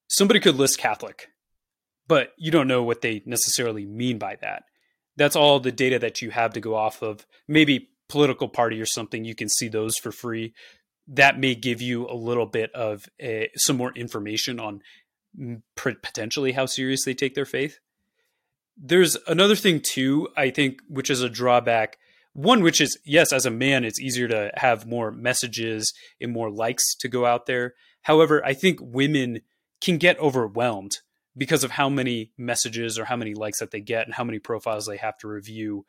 somebody 0.08 0.39
could 0.39 0.55
list 0.55 0.77
Catholic, 0.77 1.29
but 2.08 2.34
you 2.38 2.51
don't 2.51 2.67
know 2.67 2.84
what 2.84 3.01
they 3.01 3.24
necessarily 3.25 3.86
mean 3.86 4.17
by 4.17 4.38
that. 4.41 4.63
That's 5.17 5.36
all 5.36 5.60
the 5.60 5.72
data 5.72 5.98
that 6.00 6.22
you 6.22 6.32
have 6.32 6.53
to 6.53 6.60
go 6.60 6.75
off 6.75 7.01
of. 7.01 7.25
Maybe 7.48 7.89
political 8.10 8.48
party 8.48 8.79
or 8.79 8.86
something, 8.86 9.25
you 9.25 9.36
can 9.36 9.50
see 9.50 9.67
those 9.67 9.98
for 9.98 10.12
free. 10.12 10.53
That 11.08 11.39
may 11.39 11.55
give 11.55 11.82
you 11.82 12.08
a 12.08 12.13
little 12.15 12.46
bit 12.46 12.72
of 12.74 13.05
a, 13.22 13.50
some 13.55 13.77
more 13.77 13.91
information 13.94 14.60
on 14.60 14.82
mm, 15.39 15.62
potentially 15.75 16.51
how 16.51 16.65
serious 16.65 17.05
they 17.05 17.13
take 17.13 17.36
their 17.36 17.46
faith. 17.46 17.79
There's 18.77 19.17
another 19.27 19.55
thing 19.55 19.82
too, 19.82 20.27
I 20.36 20.50
think, 20.50 20.82
which 20.88 21.10
is 21.10 21.22
a 21.22 21.29
drawback. 21.29 21.98
One, 22.34 22.62
which 22.62 22.82
is 22.82 22.98
yes, 23.05 23.32
as 23.32 23.46
a 23.46 23.51
man, 23.51 23.86
it's 23.86 24.00
easier 24.00 24.27
to 24.27 24.51
have 24.55 24.86
more 24.86 25.12
messages 25.12 25.94
and 26.20 26.34
more 26.34 26.51
likes 26.51 26.96
to 27.00 27.08
go 27.08 27.25
out 27.25 27.46
there. 27.46 27.75
However, 28.01 28.46
I 28.46 28.53
think 28.53 28.79
women 28.82 29.41
can 29.82 29.98
get 29.98 30.20
overwhelmed 30.20 30.98
because 31.38 31.63
of 31.63 31.72
how 31.72 31.89
many 31.89 32.32
messages 32.38 32.98
or 32.98 33.05
how 33.05 33.15
many 33.15 33.34
likes 33.34 33.60
that 33.60 33.72
they 33.72 33.82
get 33.82 34.05
and 34.05 34.13
how 34.13 34.24
many 34.24 34.39
profiles 34.39 34.86
they 34.86 34.98
have 34.98 35.17
to 35.20 35.27
review 35.27 35.86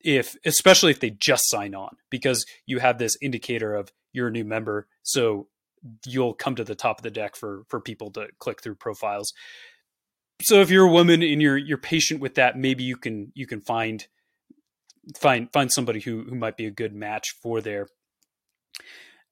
if 0.00 0.36
especially 0.44 0.90
if 0.90 1.00
they 1.00 1.10
just 1.10 1.48
sign 1.48 1.74
on 1.74 1.96
because 2.10 2.44
you 2.66 2.78
have 2.78 2.98
this 2.98 3.16
indicator 3.22 3.74
of 3.74 3.90
you're 4.12 4.28
a 4.28 4.32
new 4.32 4.44
member 4.44 4.86
so 5.02 5.48
you'll 6.04 6.34
come 6.34 6.54
to 6.54 6.64
the 6.64 6.74
top 6.74 6.98
of 6.98 7.02
the 7.02 7.10
deck 7.10 7.36
for 7.36 7.64
for 7.68 7.80
people 7.80 8.10
to 8.10 8.28
click 8.38 8.62
through 8.62 8.74
profiles 8.74 9.32
so 10.42 10.60
if 10.60 10.70
you're 10.70 10.86
a 10.86 10.92
woman 10.92 11.22
and 11.22 11.40
you're 11.40 11.56
you're 11.56 11.78
patient 11.78 12.20
with 12.20 12.34
that 12.34 12.58
maybe 12.58 12.84
you 12.84 12.96
can 12.96 13.32
you 13.34 13.46
can 13.46 13.60
find 13.60 14.06
find 15.16 15.52
find 15.52 15.72
somebody 15.72 16.00
who 16.00 16.24
who 16.24 16.34
might 16.34 16.56
be 16.56 16.66
a 16.66 16.70
good 16.70 16.94
match 16.94 17.34
for 17.42 17.60
there. 17.60 17.88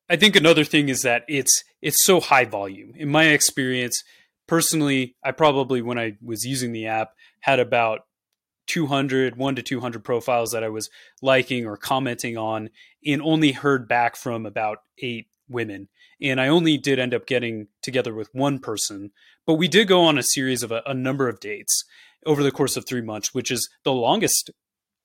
I 0.08 0.16
think 0.16 0.36
another 0.36 0.64
thing 0.64 0.88
is 0.88 1.02
that 1.02 1.24
it's 1.28 1.64
it's 1.82 2.04
so 2.04 2.20
high 2.20 2.44
volume. 2.44 2.92
In 2.96 3.08
my 3.08 3.24
experience 3.26 4.02
personally 4.46 5.16
i 5.24 5.30
probably 5.30 5.82
when 5.82 5.98
i 5.98 6.16
was 6.22 6.44
using 6.44 6.72
the 6.72 6.86
app 6.86 7.12
had 7.40 7.58
about 7.58 8.00
200 8.66 9.36
1 9.36 9.56
to 9.56 9.62
200 9.62 10.04
profiles 10.04 10.50
that 10.50 10.64
i 10.64 10.68
was 10.68 10.90
liking 11.22 11.66
or 11.66 11.76
commenting 11.76 12.36
on 12.36 12.70
and 13.06 13.22
only 13.22 13.52
heard 13.52 13.88
back 13.88 14.16
from 14.16 14.46
about 14.46 14.78
eight 14.98 15.26
women 15.48 15.88
and 16.20 16.40
i 16.40 16.48
only 16.48 16.76
did 16.76 16.98
end 16.98 17.14
up 17.14 17.26
getting 17.26 17.66
together 17.82 18.14
with 18.14 18.28
one 18.32 18.58
person 18.58 19.10
but 19.46 19.54
we 19.54 19.68
did 19.68 19.88
go 19.88 20.02
on 20.02 20.18
a 20.18 20.22
series 20.22 20.62
of 20.62 20.72
a, 20.72 20.82
a 20.86 20.94
number 20.94 21.28
of 21.28 21.40
dates 21.40 21.84
over 22.26 22.42
the 22.42 22.52
course 22.52 22.76
of 22.76 22.86
three 22.86 23.02
months 23.02 23.34
which 23.34 23.50
is 23.50 23.68
the 23.84 23.92
longest 23.92 24.50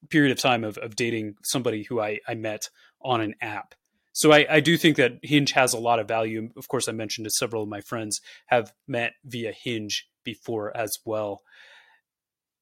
period 0.09 0.31
of 0.31 0.39
time 0.39 0.63
of, 0.63 0.77
of 0.77 0.95
dating 0.95 1.35
somebody 1.43 1.83
who 1.83 1.99
I, 1.99 2.19
I 2.27 2.35
met 2.35 2.69
on 3.01 3.19
an 3.19 3.35
app 3.41 3.75
so 4.13 4.33
I, 4.33 4.45
I, 4.49 4.59
do 4.59 4.75
think 4.75 4.97
that 4.97 5.19
Hinge 5.23 5.53
has 5.53 5.73
a 5.73 5.79
lot 5.79 5.99
of 5.99 6.07
value. 6.07 6.49
Of 6.57 6.67
course, 6.67 6.89
I 6.89 6.91
mentioned 6.91 7.25
that 7.25 7.35
several 7.35 7.63
of 7.63 7.69
my 7.69 7.79
friends 7.79 8.19
have 8.47 8.73
met 8.85 9.13
via 9.23 9.53
Hinge 9.53 10.09
before 10.25 10.75
as 10.75 10.91
well. 11.05 11.41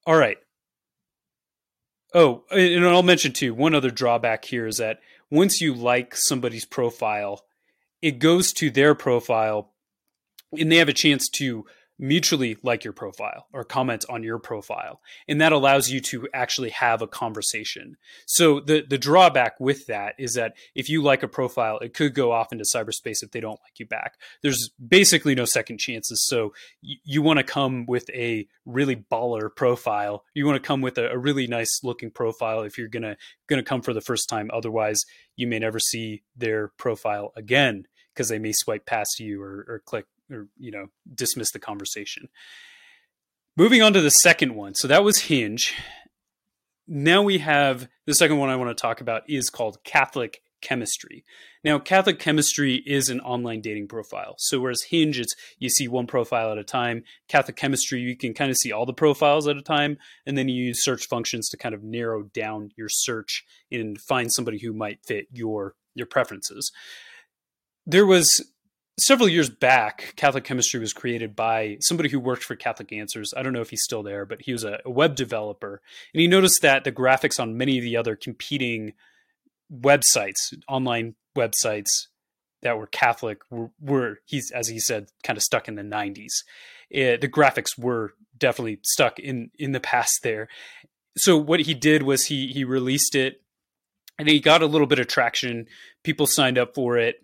All 0.05 0.17
right. 0.17 0.37
Oh, 2.13 2.43
and 2.51 2.85
I'll 2.85 3.01
mention 3.01 3.33
too, 3.33 3.53
one 3.53 3.73
other 3.73 3.89
drawback 3.89 4.45
here 4.45 4.67
is 4.67 4.77
that 4.77 4.99
once 5.29 5.59
you 5.59 5.73
like 5.73 6.15
somebody's 6.15 6.65
profile, 6.65 7.41
it 8.01 8.19
goes 8.19 8.53
to 8.53 8.69
their 8.69 8.95
profile 8.95 9.73
and 10.57 10.71
they 10.71 10.77
have 10.77 10.89
a 10.89 10.93
chance 10.93 11.27
to 11.29 11.65
mutually 11.99 12.57
like 12.63 12.83
your 12.83 12.93
profile 12.93 13.47
or 13.53 13.63
comment 13.63 14.05
on 14.09 14.23
your 14.23 14.39
profile. 14.39 15.01
And 15.27 15.41
that 15.41 15.51
allows 15.51 15.89
you 15.89 15.99
to 16.01 16.27
actually 16.33 16.69
have 16.71 17.01
a 17.01 17.07
conversation. 17.07 17.97
So 18.25 18.59
the 18.59 18.85
the 18.87 18.97
drawback 18.97 19.59
with 19.59 19.87
that 19.87 20.15
is 20.17 20.33
that 20.33 20.53
if 20.75 20.89
you 20.89 21.01
like 21.01 21.23
a 21.23 21.27
profile 21.27 21.79
it 21.79 21.93
could 21.93 22.13
go 22.13 22.31
off 22.31 22.51
into 22.51 22.65
cyberspace 22.65 23.23
if 23.23 23.31
they 23.31 23.39
don't 23.39 23.59
like 23.63 23.79
you 23.79 23.85
back. 23.85 24.17
There's 24.41 24.69
basically 24.85 25.35
no 25.35 25.45
second 25.45 25.79
chances. 25.79 26.25
So 26.25 26.53
you, 26.81 26.97
you 27.03 27.21
want 27.21 27.37
to 27.37 27.43
come 27.43 27.85
with 27.87 28.09
a 28.11 28.47
really 28.65 28.95
baller 28.95 29.53
profile. 29.53 30.23
You 30.33 30.45
want 30.45 30.61
to 30.61 30.67
come 30.67 30.81
with 30.81 30.97
a, 30.97 31.09
a 31.09 31.17
really 31.17 31.47
nice 31.47 31.81
looking 31.83 32.11
profile 32.11 32.61
if 32.61 32.77
you're 32.77 32.87
gonna 32.87 33.17
gonna 33.47 33.63
come 33.63 33.81
for 33.81 33.93
the 33.93 34.01
first 34.01 34.29
time. 34.29 34.49
Otherwise 34.53 35.03
you 35.35 35.47
may 35.47 35.59
never 35.59 35.79
see 35.79 36.23
their 36.35 36.69
profile 36.77 37.31
again 37.35 37.87
because 38.13 38.29
they 38.29 38.39
may 38.39 38.51
swipe 38.51 38.85
past 38.85 39.19
you 39.19 39.41
or, 39.41 39.65
or 39.67 39.81
click 39.85 40.05
or 40.31 40.47
you 40.57 40.71
know 40.71 40.87
dismiss 41.13 41.51
the 41.51 41.59
conversation. 41.59 42.29
Moving 43.55 43.81
on 43.81 43.93
to 43.93 44.01
the 44.01 44.09
second 44.09 44.55
one. 44.55 44.75
So 44.75 44.87
that 44.87 45.03
was 45.03 45.23
Hinge. 45.23 45.73
Now 46.87 47.21
we 47.21 47.39
have 47.39 47.87
the 48.05 48.13
second 48.13 48.37
one 48.37 48.49
I 48.49 48.55
want 48.55 48.75
to 48.75 48.81
talk 48.81 49.01
about 49.01 49.23
is 49.27 49.49
called 49.49 49.83
Catholic 49.83 50.41
Chemistry. 50.61 51.23
Now, 51.63 51.79
Catholic 51.79 52.19
Chemistry 52.19 52.75
is 52.85 53.09
an 53.09 53.19
online 53.19 53.61
dating 53.61 53.87
profile. 53.87 54.35
So 54.37 54.59
whereas 54.59 54.83
Hinge, 54.89 55.19
it's 55.19 55.35
you 55.59 55.69
see 55.69 55.87
one 55.87 56.07
profile 56.07 56.51
at 56.51 56.57
a 56.57 56.63
time. 56.63 57.03
Catholic 57.27 57.55
Chemistry, 57.55 57.99
you 57.99 58.15
can 58.15 58.33
kind 58.33 58.49
of 58.49 58.57
see 58.57 58.71
all 58.71 58.85
the 58.85 58.93
profiles 58.93 59.47
at 59.47 59.57
a 59.57 59.61
time, 59.61 59.97
and 60.25 60.37
then 60.37 60.49
you 60.49 60.63
use 60.63 60.83
search 60.83 61.07
functions 61.07 61.49
to 61.49 61.57
kind 61.57 61.75
of 61.75 61.83
narrow 61.83 62.23
down 62.23 62.71
your 62.75 62.89
search 62.89 63.43
and 63.71 63.99
find 63.99 64.31
somebody 64.31 64.59
who 64.59 64.73
might 64.73 65.03
fit 65.05 65.27
your 65.31 65.75
your 65.93 66.07
preferences. 66.07 66.71
There 67.85 68.05
was 68.05 68.51
several 68.99 69.29
years 69.29 69.49
back, 69.49 70.13
Catholic 70.15 70.43
Chemistry 70.43 70.79
was 70.79 70.93
created 70.93 71.35
by 71.35 71.77
somebody 71.81 72.09
who 72.09 72.19
worked 72.19 72.43
for 72.43 72.55
Catholic 72.55 72.91
Answers. 72.91 73.33
I 73.35 73.43
don't 73.43 73.53
know 73.53 73.61
if 73.61 73.69
he's 73.69 73.83
still 73.83 74.03
there, 74.03 74.25
but 74.25 74.41
he 74.41 74.51
was 74.51 74.63
a, 74.63 74.79
web 74.85 75.15
developer. 75.15 75.81
And 76.13 76.21
he 76.21 76.27
noticed 76.27 76.61
that 76.61 76.83
the 76.83 76.91
graphics 76.91 77.39
on 77.39 77.57
many 77.57 77.77
of 77.77 77.83
the 77.83 77.97
other 77.97 78.15
competing 78.15 78.93
websites, 79.71 80.53
online 80.67 81.15
websites 81.37 82.07
that 82.61 82.77
were 82.77 82.87
Catholic, 82.87 83.39
were, 83.51 83.69
were 83.79 84.19
he's 84.25 84.51
as 84.51 84.67
he 84.67 84.79
said, 84.79 85.09
kind 85.23 85.37
of 85.37 85.43
stuck 85.43 85.67
in 85.67 85.75
the 85.75 85.83
90s. 85.83 86.43
It, 86.89 87.01
eh, 87.01 87.17
the 87.17 87.27
graphics 87.27 87.77
were 87.77 88.13
definitely 88.37 88.79
stuck 88.83 89.19
in 89.19 89.51
in 89.59 89.73
the 89.73 89.79
past 89.79 90.19
there. 90.23 90.47
So 91.17 91.37
what 91.37 91.59
he 91.61 91.73
did 91.73 92.03
was 92.03 92.25
he 92.25 92.47
he 92.47 92.63
released 92.63 93.13
it 93.13 93.41
and 94.17 94.27
he 94.27 94.39
got 94.39 94.63
a 94.63 94.67
little 94.67 94.87
bit 94.87 94.99
of 94.99 95.07
traction. 95.07 95.67
People 96.03 96.25
signed 96.25 96.57
up 96.57 96.73
for 96.73 96.97
it 96.97 97.23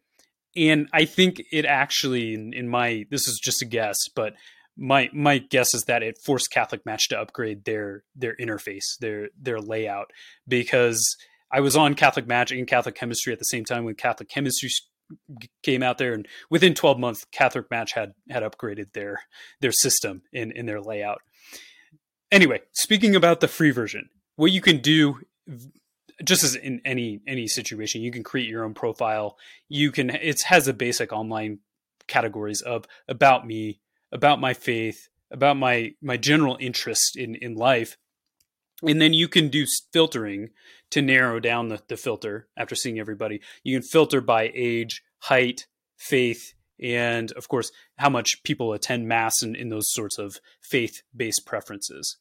and 0.56 0.88
I 0.94 1.06
think 1.06 1.42
it 1.52 1.66
actually, 1.66 2.34
in, 2.34 2.54
in, 2.54 2.68
my 2.68 3.06
this 3.10 3.28
is 3.28 3.40
just 3.42 3.62
a 3.62 3.66
guess, 3.66 3.98
but 4.16 4.34
my 4.78 5.10
my 5.14 5.38
guess 5.38 5.74
is 5.74 5.84
that 5.84 6.04
it 6.04 6.18
forced 6.24 6.52
Catholic 6.52 6.86
Match 6.86 7.10
to 7.10 7.20
upgrade 7.20 7.66
their 7.66 8.04
their 8.16 8.36
interface, 8.36 8.98
their 9.00 9.30
their 9.40 9.60
layout, 9.60 10.12
because 10.48 11.16
I 11.52 11.60
was 11.60 11.76
on 11.76 11.96
Catholic 11.96 12.28
Match 12.28 12.52
and 12.52 12.68
Catholic 12.68 12.96
Chemistry 12.96 13.34
at 13.34 13.40
the 13.40 13.46
same 13.46 13.66
time 13.66 13.84
when 13.84 13.96
Catholic 13.96 14.30
Chemistry 14.30 14.70
came 15.62 15.84
out 15.84 15.98
there, 15.98 16.14
and 16.14 16.28
within 16.50 16.74
12 16.74 17.00
months, 17.00 17.26
Catholic 17.32 17.70
Match 17.70 17.94
had 17.94 18.14
had 18.30 18.44
upgraded 18.44 18.94
their 18.94 19.22
their 19.62 19.72
system 19.72 20.24
in 20.32 20.52
in 20.52 20.66
their 20.66 20.82
layout. 20.82 21.22
Anyway, 22.32 22.62
speaking 22.72 23.16
about 23.16 23.40
the 23.40 23.48
free 23.48 23.72
version, 23.72 24.10
what 24.36 24.52
you 24.52 24.62
can 24.62 24.80
do 24.80 25.20
just 26.24 26.44
as 26.44 26.56
in 26.56 26.82
any 26.86 27.22
any 27.28 27.48
situation 27.48 28.02
you 28.02 28.12
can 28.12 28.24
create 28.24 28.50
your 28.50 28.64
own 28.64 28.74
profile. 28.74 29.38
You 29.70 29.92
can 29.92 30.10
it 30.10 30.42
has 30.44 30.68
a 30.68 30.74
basic 30.74 31.12
online 31.12 31.60
categories 32.08 32.62
of 32.62 32.86
about 33.08 33.46
me 33.48 33.80
about 34.12 34.40
my 34.40 34.54
faith 34.54 35.10
about 35.32 35.58
my 35.58 35.94
my 36.02 36.18
general 36.18 36.58
interest 36.60 37.16
in 37.16 37.36
in 37.36 37.56
life. 37.56 37.98
And 38.82 39.02
then 39.02 39.14
you 39.14 39.28
can 39.28 39.48
do 39.48 39.66
filtering 39.94 40.50
to 40.92 41.02
narrow 41.02 41.40
down 41.40 41.70
the, 41.70 41.82
the 41.88 41.96
filter 41.96 42.50
after 42.58 42.76
seeing 42.76 43.00
everybody. 43.00 43.40
You 43.64 43.80
can 43.80 43.88
filter 43.88 44.20
by 44.20 44.52
age 44.54 45.02
height 45.20 45.68
faith 45.98 46.54
and 46.82 47.32
of 47.34 47.48
course 47.48 47.72
how 47.98 48.10
much 48.10 48.44
people 48.44 48.74
attend 48.74 49.08
mass 49.08 49.42
and 49.42 49.56
in 49.56 49.70
those 49.70 49.92
sorts 49.92 50.18
of 50.18 50.38
faith 50.62 51.02
based 51.16 51.46
preferences. 51.46 52.18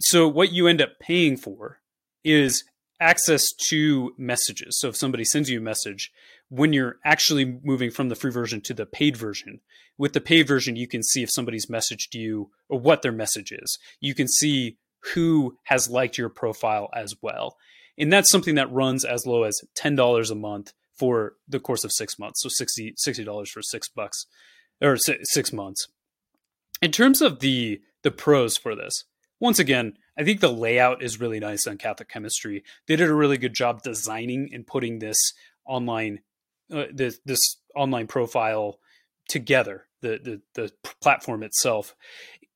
So 0.00 0.28
what 0.28 0.52
you 0.52 0.66
end 0.66 0.82
up 0.82 0.98
paying 1.00 1.36
for 1.36 1.80
is 2.26 2.64
access 3.00 3.46
to 3.68 4.12
messages. 4.18 4.78
So 4.78 4.88
if 4.88 4.96
somebody 4.96 5.24
sends 5.24 5.50
you 5.50 5.58
a 5.58 5.62
message, 5.62 6.10
when 6.48 6.72
you're 6.72 6.96
actually 7.04 7.60
moving 7.62 7.90
from 7.90 8.08
the 8.08 8.14
free 8.14 8.30
version 8.30 8.60
to 8.62 8.74
the 8.74 8.86
paid 8.86 9.16
version, 9.16 9.60
with 9.98 10.12
the 10.12 10.20
paid 10.20 10.46
version, 10.46 10.76
you 10.76 10.86
can 10.86 11.02
see 11.02 11.22
if 11.22 11.30
somebody's 11.30 11.66
messaged 11.66 12.14
you 12.14 12.50
or 12.68 12.78
what 12.78 13.02
their 13.02 13.12
message 13.12 13.52
is. 13.52 13.78
You 14.00 14.14
can 14.14 14.28
see 14.28 14.78
who 15.14 15.56
has 15.64 15.88
liked 15.88 16.18
your 16.18 16.28
profile 16.28 16.88
as 16.94 17.14
well. 17.22 17.56
And 17.98 18.12
that's 18.12 18.30
something 18.30 18.56
that 18.56 18.72
runs 18.72 19.04
as 19.04 19.26
low 19.26 19.44
as 19.44 19.60
$10 19.78 20.30
a 20.30 20.34
month 20.34 20.72
for 20.94 21.34
the 21.48 21.60
course 21.60 21.84
of 21.84 21.92
six 21.92 22.18
months. 22.18 22.42
So 22.42 22.48
60 22.50 22.94
$60 23.06 23.48
for 23.48 23.62
six 23.62 23.88
bucks 23.88 24.26
or 24.82 24.96
six 24.96 25.52
months. 25.52 25.88
In 26.82 26.92
terms 26.92 27.22
of 27.22 27.40
the 27.40 27.80
the 28.02 28.10
pros 28.10 28.56
for 28.56 28.76
this, 28.76 29.04
once 29.40 29.58
again, 29.58 29.96
I 30.18 30.24
think 30.24 30.40
the 30.40 30.52
layout 30.52 31.02
is 31.02 31.20
really 31.20 31.40
nice 31.40 31.66
on 31.66 31.76
Catholic 31.78 32.08
Chemistry. 32.08 32.64
They 32.86 32.96
did 32.96 33.08
a 33.08 33.14
really 33.14 33.38
good 33.38 33.54
job 33.54 33.82
designing 33.82 34.50
and 34.52 34.66
putting 34.66 34.98
this 34.98 35.18
online 35.64 36.20
uh, 36.72 36.86
this 36.92 37.20
this 37.24 37.58
online 37.74 38.06
profile 38.06 38.78
together, 39.28 39.86
the, 40.00 40.42
the 40.54 40.62
the 40.62 40.72
platform 41.00 41.42
itself. 41.42 41.94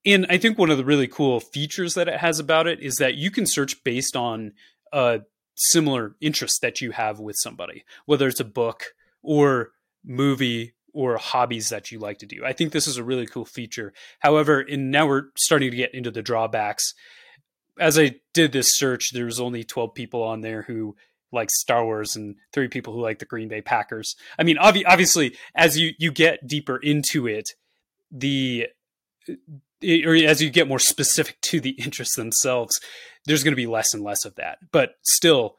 And 0.05 0.27
I 0.31 0.39
think 0.39 0.59
one 0.59 0.71
of 0.71 0.79
the 0.79 0.85
really 0.85 1.07
cool 1.07 1.41
features 1.41 1.95
that 1.95 2.09
it 2.09 2.19
has 2.19 2.39
about 2.39 2.67
it 2.67 2.81
is 2.81 2.97
that 2.97 3.17
you 3.17 3.31
can 3.31 3.45
search 3.45 3.85
based 3.85 4.17
on 4.17 4.53
a 4.93 5.21
similar 5.55 6.17
interest 6.21 6.63
that 6.63 6.81
you 6.81 6.93
have 6.93 7.21
with 7.21 7.37
somebody, 7.39 7.85
whether 8.07 8.27
it's 8.27 8.41
a 8.41 8.45
book 8.45 8.95
or 9.23 9.73
movie 10.03 10.73
or 10.93 11.19
hobbies 11.19 11.69
that 11.69 11.93
you 11.93 11.99
like 11.99 12.19
to 12.19 12.27
do. 12.27 12.45
I 12.45 12.53
think 12.53 12.73
this 12.73 12.87
is 12.87 12.97
a 12.97 13.05
really 13.05 13.27
cool 13.27 13.45
feature. 13.45 13.93
However, 14.21 14.61
and 14.61 14.91
now 14.91 15.07
we're 15.07 15.25
starting 15.37 15.71
to 15.71 15.77
get 15.77 15.95
into 15.95 16.11
the 16.11 16.23
drawbacks. 16.23 16.95
As 17.79 17.99
I 17.99 18.17
did 18.35 18.53
this 18.53 18.69
search, 18.71 19.11
there 19.13 19.25
was 19.25 19.41
only 19.41 19.65
12 19.65 19.95
people 19.95 20.23
on 20.23 20.41
there 20.41 20.63
who 20.63 20.97
like 21.33 21.51
Star 21.51 21.85
Wars 21.85 22.17
and 22.17 22.37
three 22.53 22.69
people 22.69 22.93
who 22.93 23.01
like 23.01 23.19
the 23.19 23.25
Green 23.25 23.49
Bay 23.49 23.61
Packers. 23.61 24.17
I 24.39 24.43
mean, 24.43 24.59
ob- 24.59 24.77
obviously, 24.87 25.37
as 25.55 25.79
you 25.79 25.93
you 25.99 26.11
get 26.11 26.47
deeper 26.47 26.77
into 26.77 27.27
it, 27.27 27.51
the 28.11 28.67
eh, 29.83 30.05
or 30.05 30.15
as 30.15 30.43
you 30.43 30.51
get 30.51 30.69
more 30.69 30.79
specific 30.79 31.41
to 31.43 31.61
the 31.61 31.71
interests 31.71 32.17
themselves, 32.17 32.81
there's 33.27 33.45
going 33.45 33.53
to 33.53 33.57
be 33.57 33.67
less 33.67 33.95
and 33.95 34.03
less 34.03 34.25
of 34.25 34.35
that. 34.37 34.59
But 34.73 34.95
still, 35.05 35.57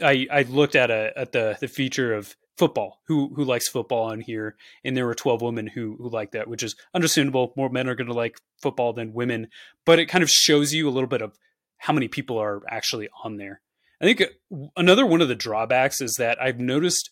I 0.00 0.26
I 0.30 0.42
looked 0.42 0.76
at 0.76 0.90
a 0.90 1.12
at 1.16 1.32
the 1.32 1.56
the 1.60 1.68
feature 1.68 2.14
of 2.14 2.36
football 2.56 3.00
who 3.06 3.32
who 3.34 3.44
likes 3.44 3.68
football 3.68 4.10
on 4.10 4.20
here. 4.20 4.56
And 4.84 4.96
there 4.96 5.06
were 5.06 5.14
12 5.14 5.42
women 5.42 5.66
who 5.66 5.96
who 5.98 6.08
like 6.08 6.32
that 6.32 6.48
which 6.48 6.62
is 6.62 6.76
understandable. 6.94 7.52
More 7.56 7.68
men 7.68 7.88
are 7.88 7.94
going 7.94 8.08
to 8.08 8.14
like 8.14 8.38
football 8.62 8.92
than 8.92 9.12
women. 9.12 9.48
But 9.84 9.98
it 9.98 10.06
kind 10.06 10.22
of 10.22 10.30
shows 10.30 10.72
you 10.72 10.88
a 10.88 10.92
little 10.92 11.08
bit 11.08 11.22
of 11.22 11.38
how 11.78 11.92
many 11.92 12.08
people 12.08 12.38
are 12.38 12.62
actually 12.68 13.08
on 13.24 13.36
there. 13.36 13.60
I 14.00 14.04
think 14.04 14.22
uh, 14.22 14.66
another 14.76 15.06
one 15.06 15.20
of 15.20 15.28
the 15.28 15.34
drawbacks 15.34 16.00
is 16.00 16.14
that 16.18 16.40
i've 16.42 16.58
noticed 16.58 17.10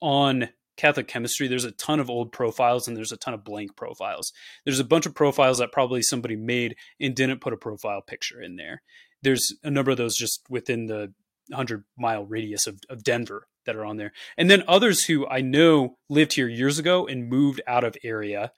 on 0.00 0.48
catholic 0.76 1.06
chemistry 1.06 1.48
there's 1.48 1.64
a 1.64 1.72
ton 1.72 2.00
of 2.00 2.08
old 2.08 2.32
profiles 2.32 2.88
and 2.88 2.96
there's 2.96 3.12
a 3.12 3.16
ton 3.16 3.34
of 3.34 3.44
blank 3.44 3.76
profiles. 3.76 4.32
There's 4.64 4.80
a 4.80 4.84
bunch 4.84 5.06
of 5.06 5.14
profiles 5.14 5.58
that 5.58 5.72
probably 5.72 6.02
somebody 6.02 6.36
made 6.36 6.76
and 6.98 7.14
didn't 7.14 7.40
put 7.40 7.52
a 7.52 7.58
profile 7.58 8.00
picture 8.00 8.40
in 8.40 8.56
there. 8.56 8.82
There's 9.22 9.52
a 9.62 9.70
number 9.70 9.90
of 9.90 9.98
those 9.98 10.16
just 10.16 10.42
within 10.48 10.86
the 10.86 11.12
100 11.50 11.84
mile 11.98 12.24
radius 12.24 12.66
of, 12.66 12.78
of 12.88 13.02
Denver 13.02 13.46
that 13.66 13.76
are 13.76 13.84
on 13.84 13.96
there. 13.96 14.12
And 14.36 14.50
then 14.50 14.64
others 14.66 15.04
who 15.04 15.26
I 15.26 15.40
know 15.40 15.96
lived 16.08 16.32
here 16.32 16.48
years 16.48 16.78
ago 16.78 17.06
and 17.06 17.28
moved 17.28 17.60
out 17.66 17.84
of 17.84 17.96
area 18.02 18.52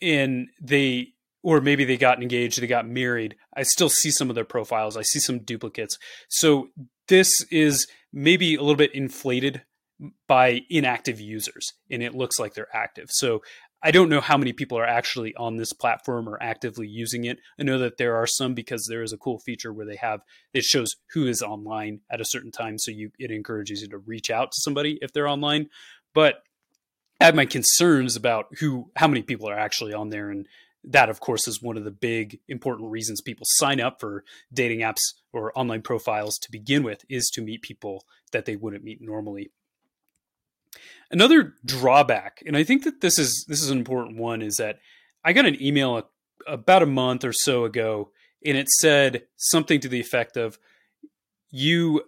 and 0.00 0.48
they 0.60 1.08
or 1.42 1.60
maybe 1.60 1.84
they 1.84 1.98
got 1.98 2.22
engaged, 2.22 2.60
they 2.60 2.66
got 2.66 2.88
married. 2.88 3.36
I 3.54 3.64
still 3.64 3.90
see 3.90 4.10
some 4.10 4.30
of 4.30 4.34
their 4.34 4.46
profiles. 4.46 4.96
I 4.96 5.02
see 5.02 5.20
some 5.20 5.40
duplicates. 5.40 5.98
So 6.28 6.68
this 7.08 7.30
is 7.50 7.86
maybe 8.14 8.54
a 8.54 8.60
little 8.60 8.76
bit 8.76 8.94
inflated 8.94 9.62
by 10.26 10.62
inactive 10.70 11.20
users 11.20 11.74
and 11.90 12.02
it 12.02 12.14
looks 12.14 12.38
like 12.38 12.54
they're 12.54 12.74
active. 12.74 13.08
So 13.10 13.42
I 13.86 13.90
don't 13.90 14.08
know 14.08 14.22
how 14.22 14.38
many 14.38 14.54
people 14.54 14.78
are 14.78 14.86
actually 14.86 15.34
on 15.34 15.56
this 15.56 15.74
platform 15.74 16.26
or 16.26 16.42
actively 16.42 16.88
using 16.88 17.26
it. 17.26 17.38
I 17.60 17.64
know 17.64 17.78
that 17.80 17.98
there 17.98 18.16
are 18.16 18.26
some 18.26 18.54
because 18.54 18.86
there 18.88 19.02
is 19.02 19.12
a 19.12 19.18
cool 19.18 19.38
feature 19.38 19.74
where 19.74 19.84
they 19.84 19.96
have 19.96 20.22
it 20.54 20.64
shows 20.64 20.96
who 21.12 21.26
is 21.26 21.42
online 21.42 22.00
at 22.10 22.18
a 22.18 22.24
certain 22.24 22.50
time, 22.50 22.78
so 22.78 22.90
you 22.90 23.10
it 23.18 23.30
encourages 23.30 23.82
you 23.82 23.88
to 23.88 23.98
reach 23.98 24.30
out 24.30 24.52
to 24.52 24.60
somebody 24.62 24.98
if 25.02 25.12
they're 25.12 25.28
online. 25.28 25.68
But 26.14 26.36
I 27.20 27.26
have 27.26 27.34
my 27.34 27.44
concerns 27.44 28.16
about 28.16 28.46
who 28.58 28.90
how 28.96 29.06
many 29.06 29.20
people 29.20 29.50
are 29.50 29.58
actually 29.58 29.92
on 29.92 30.08
there 30.08 30.30
and 30.30 30.48
that 30.82 31.10
of 31.10 31.20
course 31.20 31.46
is 31.46 31.62
one 31.62 31.76
of 31.76 31.84
the 31.84 31.90
big 31.90 32.40
important 32.48 32.90
reasons 32.90 33.20
people 33.20 33.46
sign 33.48 33.80
up 33.80 34.00
for 34.00 34.24
dating 34.52 34.80
apps 34.80 35.00
or 35.32 35.56
online 35.58 35.82
profiles 35.82 36.38
to 36.38 36.50
begin 36.50 36.82
with 36.82 37.04
is 37.10 37.30
to 37.34 37.42
meet 37.42 37.62
people 37.62 38.04
that 38.32 38.46
they 38.46 38.56
wouldn't 38.56 38.84
meet 38.84 39.00
normally 39.00 39.50
Another 41.10 41.54
drawback, 41.64 42.42
and 42.46 42.56
I 42.56 42.64
think 42.64 42.84
that 42.84 43.00
this 43.00 43.18
is 43.18 43.44
this 43.48 43.62
is 43.62 43.70
an 43.70 43.78
important 43.78 44.16
one, 44.16 44.42
is 44.42 44.56
that 44.56 44.80
I 45.24 45.32
got 45.32 45.46
an 45.46 45.62
email 45.62 45.98
a, 45.98 46.04
about 46.46 46.82
a 46.82 46.86
month 46.86 47.24
or 47.24 47.32
so 47.32 47.64
ago, 47.64 48.10
and 48.44 48.56
it 48.56 48.68
said 48.68 49.24
something 49.36 49.80
to 49.80 49.88
the 49.88 50.00
effect 50.00 50.36
of, 50.36 50.58
"You 51.50 52.04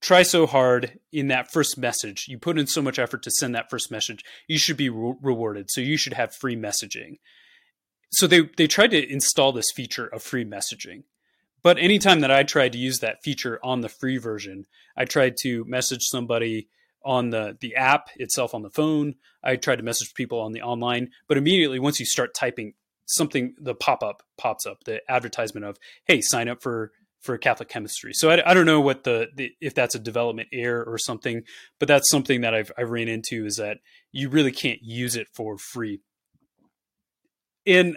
try 0.00 0.22
so 0.22 0.46
hard 0.46 0.98
in 1.12 1.28
that 1.28 1.50
first 1.50 1.76
message. 1.76 2.26
You 2.28 2.38
put 2.38 2.58
in 2.58 2.66
so 2.66 2.80
much 2.80 2.98
effort 2.98 3.22
to 3.24 3.30
send 3.32 3.54
that 3.54 3.68
first 3.68 3.90
message. 3.90 4.24
You 4.46 4.56
should 4.58 4.76
be 4.76 4.88
re- 4.88 5.16
rewarded. 5.20 5.70
So 5.70 5.80
you 5.80 5.96
should 5.96 6.14
have 6.14 6.34
free 6.34 6.56
messaging." 6.56 7.18
So 8.10 8.26
they 8.26 8.42
they 8.56 8.66
tried 8.66 8.92
to 8.92 9.12
install 9.12 9.52
this 9.52 9.72
feature 9.74 10.06
of 10.06 10.22
free 10.22 10.44
messaging. 10.44 11.02
But 11.62 11.78
anytime 11.78 12.20
that 12.20 12.30
I 12.30 12.44
tried 12.44 12.72
to 12.72 12.78
use 12.78 13.00
that 13.00 13.22
feature 13.22 13.58
on 13.64 13.80
the 13.80 13.88
free 13.88 14.16
version, 14.16 14.66
I 14.96 15.04
tried 15.04 15.34
to 15.42 15.64
message 15.64 16.04
somebody 16.04 16.68
on 17.04 17.30
the 17.30 17.56
the 17.60 17.76
app 17.76 18.08
itself 18.16 18.54
on 18.54 18.62
the 18.62 18.70
phone. 18.70 19.14
I 19.42 19.56
tried 19.56 19.76
to 19.76 19.82
message 19.82 20.14
people 20.14 20.40
on 20.40 20.52
the 20.52 20.62
online, 20.62 21.10
but 21.28 21.38
immediately 21.38 21.78
once 21.78 22.00
you 22.00 22.06
start 22.06 22.34
typing 22.34 22.74
something, 23.06 23.54
the 23.58 23.74
pop 23.74 24.02
up 24.02 24.22
pops 24.36 24.66
up, 24.66 24.84
the 24.84 25.00
advertisement 25.10 25.66
of 25.66 25.78
hey, 26.06 26.20
sign 26.20 26.48
up 26.48 26.62
for 26.62 26.92
for 27.20 27.36
Catholic 27.36 27.68
chemistry. 27.68 28.12
So 28.14 28.30
I, 28.30 28.50
I 28.50 28.54
don't 28.54 28.66
know 28.66 28.80
what 28.80 29.04
the, 29.04 29.28
the, 29.34 29.52
if 29.60 29.74
that's 29.74 29.94
a 29.94 29.98
development 29.98 30.48
error 30.52 30.84
or 30.84 30.98
something, 30.98 31.42
but 31.78 31.88
that's 31.88 32.10
something 32.10 32.42
that 32.42 32.54
I've 32.54 32.72
I 32.78 32.82
ran 32.82 33.08
into 33.08 33.44
is 33.44 33.56
that 33.56 33.78
you 34.12 34.28
really 34.28 34.52
can't 34.52 34.80
use 34.82 35.16
it 35.16 35.26
for 35.34 35.58
free. 35.58 36.00
In 37.64 37.96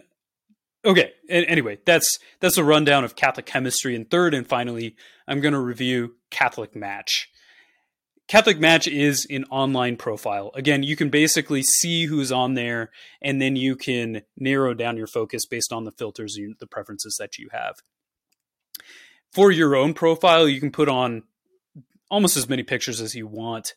okay, 0.83 1.11
anyway, 1.29 1.77
that's 1.85 2.17
that's 2.39 2.57
a 2.57 2.63
rundown 2.63 3.03
of 3.03 3.15
Catholic 3.15 3.45
chemistry. 3.45 3.95
And 3.95 4.09
third 4.09 4.33
and 4.33 4.47
finally, 4.47 4.95
I'm 5.27 5.39
going 5.39 5.53
to 5.53 5.59
review 5.59 6.15
Catholic 6.29 6.75
Match. 6.75 7.29
Catholic 8.31 8.61
Match 8.61 8.87
is 8.87 9.27
an 9.29 9.43
online 9.49 9.97
profile. 9.97 10.51
Again, 10.55 10.83
you 10.83 10.95
can 10.95 11.09
basically 11.09 11.61
see 11.61 12.05
who's 12.05 12.31
on 12.31 12.53
there, 12.53 12.89
and 13.21 13.41
then 13.41 13.57
you 13.57 13.75
can 13.75 14.21
narrow 14.37 14.73
down 14.73 14.95
your 14.95 15.05
focus 15.05 15.45
based 15.45 15.73
on 15.73 15.83
the 15.83 15.91
filters 15.91 16.37
and 16.37 16.55
the 16.61 16.65
preferences 16.65 17.17
that 17.19 17.37
you 17.37 17.49
have. 17.51 17.75
For 19.33 19.51
your 19.51 19.75
own 19.75 19.93
profile, 19.93 20.47
you 20.47 20.61
can 20.61 20.71
put 20.71 20.87
on 20.87 21.23
almost 22.09 22.37
as 22.37 22.47
many 22.47 22.63
pictures 22.63 23.01
as 23.01 23.15
you 23.15 23.27
want. 23.27 23.73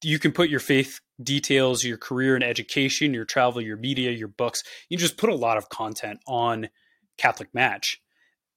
You 0.00 0.20
can 0.20 0.30
put 0.30 0.48
your 0.48 0.60
faith 0.60 1.00
details, 1.20 1.82
your 1.82 1.98
career 1.98 2.36
and 2.36 2.44
education, 2.44 3.12
your 3.12 3.24
travel, 3.24 3.60
your 3.60 3.76
media, 3.76 4.12
your 4.12 4.28
books. 4.28 4.62
You 4.90 4.96
just 4.96 5.16
put 5.16 5.28
a 5.28 5.34
lot 5.34 5.58
of 5.58 5.70
content 5.70 6.20
on 6.28 6.68
Catholic 7.16 7.52
Match. 7.52 8.00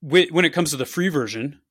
When 0.01 0.45
it 0.45 0.53
comes 0.53 0.69
to 0.69 0.77
the 0.77 0.85
free 0.85 1.09
version, 1.09 1.61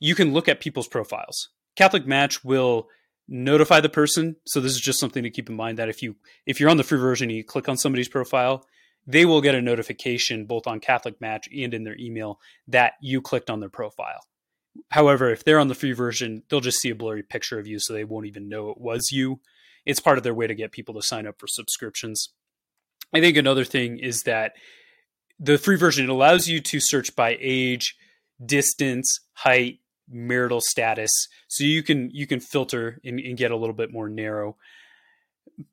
you 0.00 0.14
can 0.14 0.32
look 0.32 0.48
at 0.48 0.60
people's 0.60 0.88
profiles. 0.88 1.50
Catholic 1.76 2.06
Match 2.06 2.44
will 2.44 2.88
notify 3.28 3.80
the 3.80 3.88
person. 3.88 4.36
So 4.46 4.60
this 4.60 4.72
is 4.72 4.80
just 4.80 5.00
something 5.00 5.22
to 5.22 5.30
keep 5.30 5.48
in 5.48 5.56
mind 5.56 5.78
that 5.78 5.88
if 5.88 6.02
you 6.02 6.16
if 6.46 6.60
you're 6.60 6.70
on 6.70 6.76
the 6.76 6.84
free 6.84 6.98
version, 6.98 7.30
and 7.30 7.36
you 7.36 7.44
click 7.44 7.68
on 7.68 7.76
somebody's 7.76 8.08
profile, 8.08 8.66
they 9.06 9.24
will 9.24 9.40
get 9.40 9.54
a 9.54 9.62
notification 9.62 10.46
both 10.46 10.66
on 10.66 10.80
Catholic 10.80 11.20
Match 11.20 11.48
and 11.54 11.74
in 11.74 11.84
their 11.84 11.96
email 11.98 12.40
that 12.68 12.94
you 13.00 13.20
clicked 13.20 13.50
on 13.50 13.60
their 13.60 13.68
profile. 13.68 14.26
However, 14.90 15.30
if 15.30 15.44
they're 15.44 15.60
on 15.60 15.68
the 15.68 15.74
free 15.74 15.92
version, 15.92 16.42
they'll 16.48 16.60
just 16.60 16.80
see 16.80 16.90
a 16.90 16.94
blurry 16.94 17.22
picture 17.22 17.58
of 17.58 17.66
you, 17.66 17.78
so 17.78 17.92
they 17.92 18.04
won't 18.04 18.26
even 18.26 18.48
know 18.48 18.70
it 18.70 18.80
was 18.80 19.10
you. 19.12 19.40
It's 19.86 20.00
part 20.00 20.18
of 20.18 20.24
their 20.24 20.34
way 20.34 20.46
to 20.46 20.54
get 20.54 20.72
people 20.72 20.94
to 20.94 21.02
sign 21.02 21.26
up 21.26 21.38
for 21.38 21.46
subscriptions. 21.46 22.30
I 23.12 23.20
think 23.20 23.36
another 23.36 23.64
thing 23.64 23.98
is 23.98 24.22
that 24.22 24.54
the 25.38 25.58
free 25.58 25.76
version 25.76 26.04
it 26.04 26.10
allows 26.10 26.48
you 26.48 26.60
to 26.60 26.80
search 26.80 27.14
by 27.14 27.36
age, 27.40 27.94
distance, 28.44 29.20
height, 29.34 29.78
marital 30.08 30.60
status 30.60 31.10
so 31.48 31.64
you 31.64 31.82
can 31.82 32.10
you 32.12 32.26
can 32.26 32.40
filter 32.40 33.00
and, 33.04 33.18
and 33.20 33.36
get 33.36 33.50
a 33.50 33.56
little 33.56 33.74
bit 33.74 33.92
more 33.92 34.08
narrow. 34.08 34.56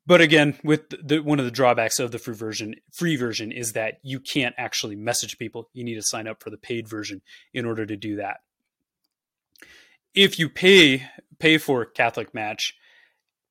But 0.06 0.20
again 0.20 0.58
with 0.62 0.90
the 0.90 1.20
one 1.20 1.38
of 1.38 1.44
the 1.44 1.50
drawbacks 1.50 1.98
of 1.98 2.12
the 2.12 2.18
free 2.18 2.34
version 2.34 2.74
free 2.92 3.16
version 3.16 3.52
is 3.52 3.72
that 3.72 3.98
you 4.02 4.20
can't 4.20 4.54
actually 4.58 4.96
message 4.96 5.38
people. 5.38 5.68
You 5.72 5.84
need 5.84 5.96
to 5.96 6.02
sign 6.02 6.28
up 6.28 6.42
for 6.42 6.50
the 6.50 6.56
paid 6.56 6.88
version 6.88 7.22
in 7.52 7.66
order 7.66 7.86
to 7.86 7.96
do 7.96 8.16
that. 8.16 8.38
If 10.14 10.38
you 10.38 10.48
pay 10.48 11.06
pay 11.38 11.58
for 11.58 11.84
catholic 11.84 12.32
match 12.34 12.76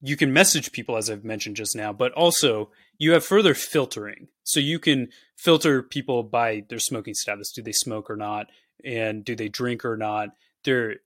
you 0.04 0.16
can 0.16 0.32
message 0.32 0.72
people 0.72 0.96
as 0.96 1.10
i've 1.10 1.26
mentioned 1.26 1.58
just 1.58 1.76
now 1.76 1.92
but 1.92 2.14
also 2.14 2.72
you 3.02 3.14
have 3.14 3.26
further 3.26 3.56
filtering. 3.56 4.28
So 4.44 4.60
you 4.60 4.78
can 4.78 5.10
filter 5.36 5.82
people 5.82 6.22
by 6.22 6.66
their 6.70 6.78
smoking 6.78 7.16
status. 7.16 7.52
Do 7.52 7.64
they 7.64 7.72
smoke 7.72 8.12
or 8.12 8.16
not? 8.16 8.46
And 8.86 9.26
do 9.26 9.36
they 9.36 9.50
drink 9.50 9.84
or 9.84 9.98
not 9.98 10.30
their 10.64 10.98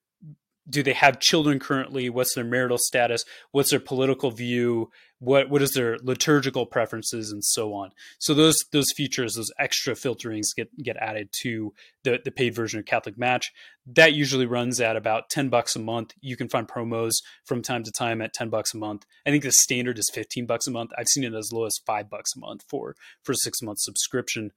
do 0.67 0.81
they 0.81 0.93
have 0.93 1.19
children 1.19 1.59
currently? 1.59 2.09
What's 2.09 2.33
their 2.33 2.43
marital 2.43 2.79
status? 2.79 3.23
What's 3.51 3.69
their 3.69 3.79
political 3.79 4.31
view? 4.31 4.89
What 5.19 5.49
what 5.49 5.61
is 5.61 5.71
their 5.71 5.97
liturgical 6.01 6.65
preferences? 6.65 7.31
And 7.31 7.43
so 7.43 7.73
on. 7.73 7.91
So 8.17 8.33
those 8.33 8.57
those 8.71 8.91
features 8.95 9.35
those 9.35 9.51
extra 9.59 9.93
filterings 9.93 10.55
get 10.55 10.75
get 10.81 10.97
added 10.97 11.29
to 11.43 11.73
the 12.03 12.19
the 12.23 12.31
paid 12.31 12.55
version 12.55 12.79
of 12.79 12.85
catholic 12.85 13.17
match. 13.17 13.51
That 13.85 14.13
usually 14.13 14.47
runs 14.47 14.81
at 14.81 14.95
about 14.95 15.29
10 15.29 15.49
bucks 15.49 15.75
a 15.75 15.79
month. 15.79 16.13
You 16.19 16.35
can 16.35 16.49
find 16.49 16.67
promos 16.67 17.13
from 17.45 17.61
time 17.61 17.83
to 17.83 17.91
time 17.91 18.21
at 18.21 18.33
10 18.33 18.49
bucks 18.49 18.73
a 18.73 18.77
month. 18.77 19.05
I 19.25 19.29
think 19.29 19.43
the 19.43 19.51
standard 19.51 19.99
is 19.99 20.09
15 20.13 20.47
bucks 20.47 20.67
a 20.67 20.71
month. 20.71 20.91
I've 20.97 21.07
seen 21.07 21.23
it 21.23 21.33
as 21.33 21.51
low 21.53 21.65
as 21.65 21.79
5 21.85 22.09
bucks 22.09 22.31
a 22.35 22.39
month 22.39 22.63
for 22.67 22.95
for 23.23 23.33
a 23.33 23.35
6 23.35 23.61
month 23.61 23.79
subscription. 23.79 24.51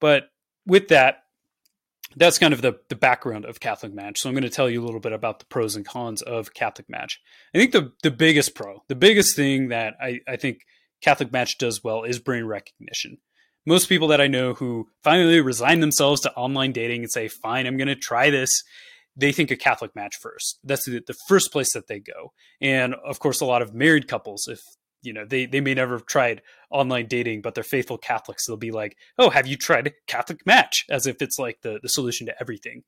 But 0.00 0.30
with 0.66 0.88
that 0.88 1.24
that's 2.16 2.38
kind 2.38 2.54
of 2.54 2.62
the, 2.62 2.78
the 2.88 2.96
background 2.96 3.44
of 3.44 3.60
Catholic 3.60 3.94
Match. 3.94 4.20
So 4.20 4.28
I'm 4.28 4.34
going 4.34 4.42
to 4.42 4.50
tell 4.50 4.70
you 4.70 4.82
a 4.82 4.84
little 4.84 5.00
bit 5.00 5.12
about 5.12 5.38
the 5.38 5.46
pros 5.46 5.76
and 5.76 5.86
cons 5.86 6.22
of 6.22 6.54
Catholic 6.54 6.88
Match. 6.88 7.20
I 7.54 7.58
think 7.58 7.72
the, 7.72 7.92
the 8.02 8.10
biggest 8.10 8.54
pro, 8.54 8.82
the 8.88 8.94
biggest 8.94 9.36
thing 9.36 9.68
that 9.68 9.94
I, 10.00 10.20
I 10.26 10.36
think 10.36 10.60
Catholic 11.02 11.32
Match 11.32 11.58
does 11.58 11.82
well 11.82 12.04
is 12.04 12.18
brain 12.18 12.44
recognition. 12.44 13.18
most 13.66 13.88
people 13.88 14.08
that 14.08 14.20
I 14.20 14.26
know 14.26 14.54
who 14.54 14.88
finally 15.02 15.40
resign 15.40 15.80
themselves 15.80 16.20
to 16.22 16.34
online 16.34 16.72
dating 16.72 17.02
and 17.02 17.10
say, 17.10 17.28
fine, 17.28 17.66
I'm 17.66 17.76
going 17.76 17.88
to 17.88 17.96
try 17.96 18.30
this, 18.30 18.62
they 19.16 19.32
think 19.32 19.50
a 19.50 19.56
Catholic 19.56 19.94
match 19.94 20.16
first. 20.20 20.58
That's 20.64 20.86
the, 20.86 21.02
the, 21.06 21.14
first 21.28 21.52
place 21.52 21.72
that 21.74 21.86
they 21.86 22.00
go. 22.00 22.32
And 22.60 22.94
of 22.94 23.18
course, 23.18 23.40
a 23.40 23.44
lot 23.44 23.62
of 23.62 23.74
married 23.74 24.08
couples, 24.08 24.48
if 24.48 24.60
you 25.02 25.12
know, 25.12 25.24
they, 25.24 25.46
they 25.46 25.60
may 25.60 25.74
never 25.74 25.94
have 25.94 26.06
tried 26.06 26.42
online 26.70 27.06
dating, 27.06 27.42
but 27.42 27.54
they're 27.54 27.64
faithful 27.64 27.98
Catholics. 27.98 28.46
They'll 28.46 28.56
be 28.56 28.70
like, 28.70 28.96
oh, 29.18 29.30
have 29.30 29.46
you 29.46 29.56
tried 29.56 29.92
Catholic 30.06 30.46
match? 30.46 30.84
As 30.88 31.06
if 31.06 31.20
it's 31.20 31.38
like 31.38 31.62
the, 31.62 31.80
the 31.82 31.88
solution 31.88 32.26
to 32.26 32.40
everything. 32.40 32.84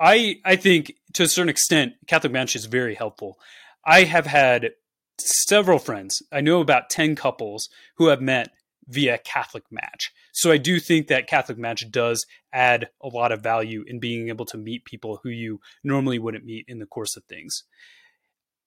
I, 0.00 0.36
I 0.44 0.56
think 0.56 0.94
to 1.14 1.24
a 1.24 1.28
certain 1.28 1.50
extent, 1.50 1.94
Catholic 2.06 2.32
match 2.32 2.56
is 2.56 2.64
very 2.64 2.94
helpful. 2.94 3.38
I 3.84 4.04
have 4.04 4.26
had 4.26 4.70
several 5.18 5.78
friends. 5.78 6.22
I 6.32 6.40
know 6.40 6.60
about 6.60 6.90
10 6.90 7.16
couples 7.16 7.68
who 7.96 8.06
have 8.06 8.22
met 8.22 8.50
via 8.88 9.18
Catholic 9.18 9.64
Match. 9.70 10.12
So 10.32 10.50
I 10.50 10.56
do 10.56 10.80
think 10.80 11.06
that 11.08 11.26
Catholic 11.26 11.58
Match 11.58 11.90
does 11.90 12.26
add 12.52 12.88
a 13.00 13.08
lot 13.08 13.30
of 13.30 13.42
value 13.42 13.84
in 13.86 14.00
being 14.00 14.28
able 14.28 14.46
to 14.46 14.58
meet 14.58 14.84
people 14.84 15.20
who 15.22 15.28
you 15.28 15.60
normally 15.84 16.18
wouldn't 16.18 16.44
meet 16.44 16.64
in 16.66 16.78
the 16.78 16.86
course 16.86 17.16
of 17.16 17.24
things. 17.24 17.64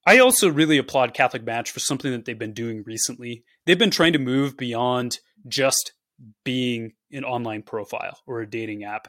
I 0.06 0.20
also 0.20 0.50
really 0.50 0.78
applaud 0.78 1.14
Catholic 1.14 1.44
Match 1.44 1.72
for 1.72 1.80
something 1.80 2.12
that 2.12 2.26
they've 2.26 2.38
been 2.38 2.54
doing 2.54 2.84
recently. 2.86 3.44
They've 3.66 3.80
been 3.80 3.92
trying 3.92 4.14
to 4.14 4.20
move 4.20 4.58
beyond 4.58 5.20
just 5.48 5.94
being 6.44 6.94
an 7.12 7.24
online 7.24 7.64
profile 7.64 8.20
or 8.28 8.42
a 8.42 8.50
dating 8.50 8.84
app. 8.84 9.08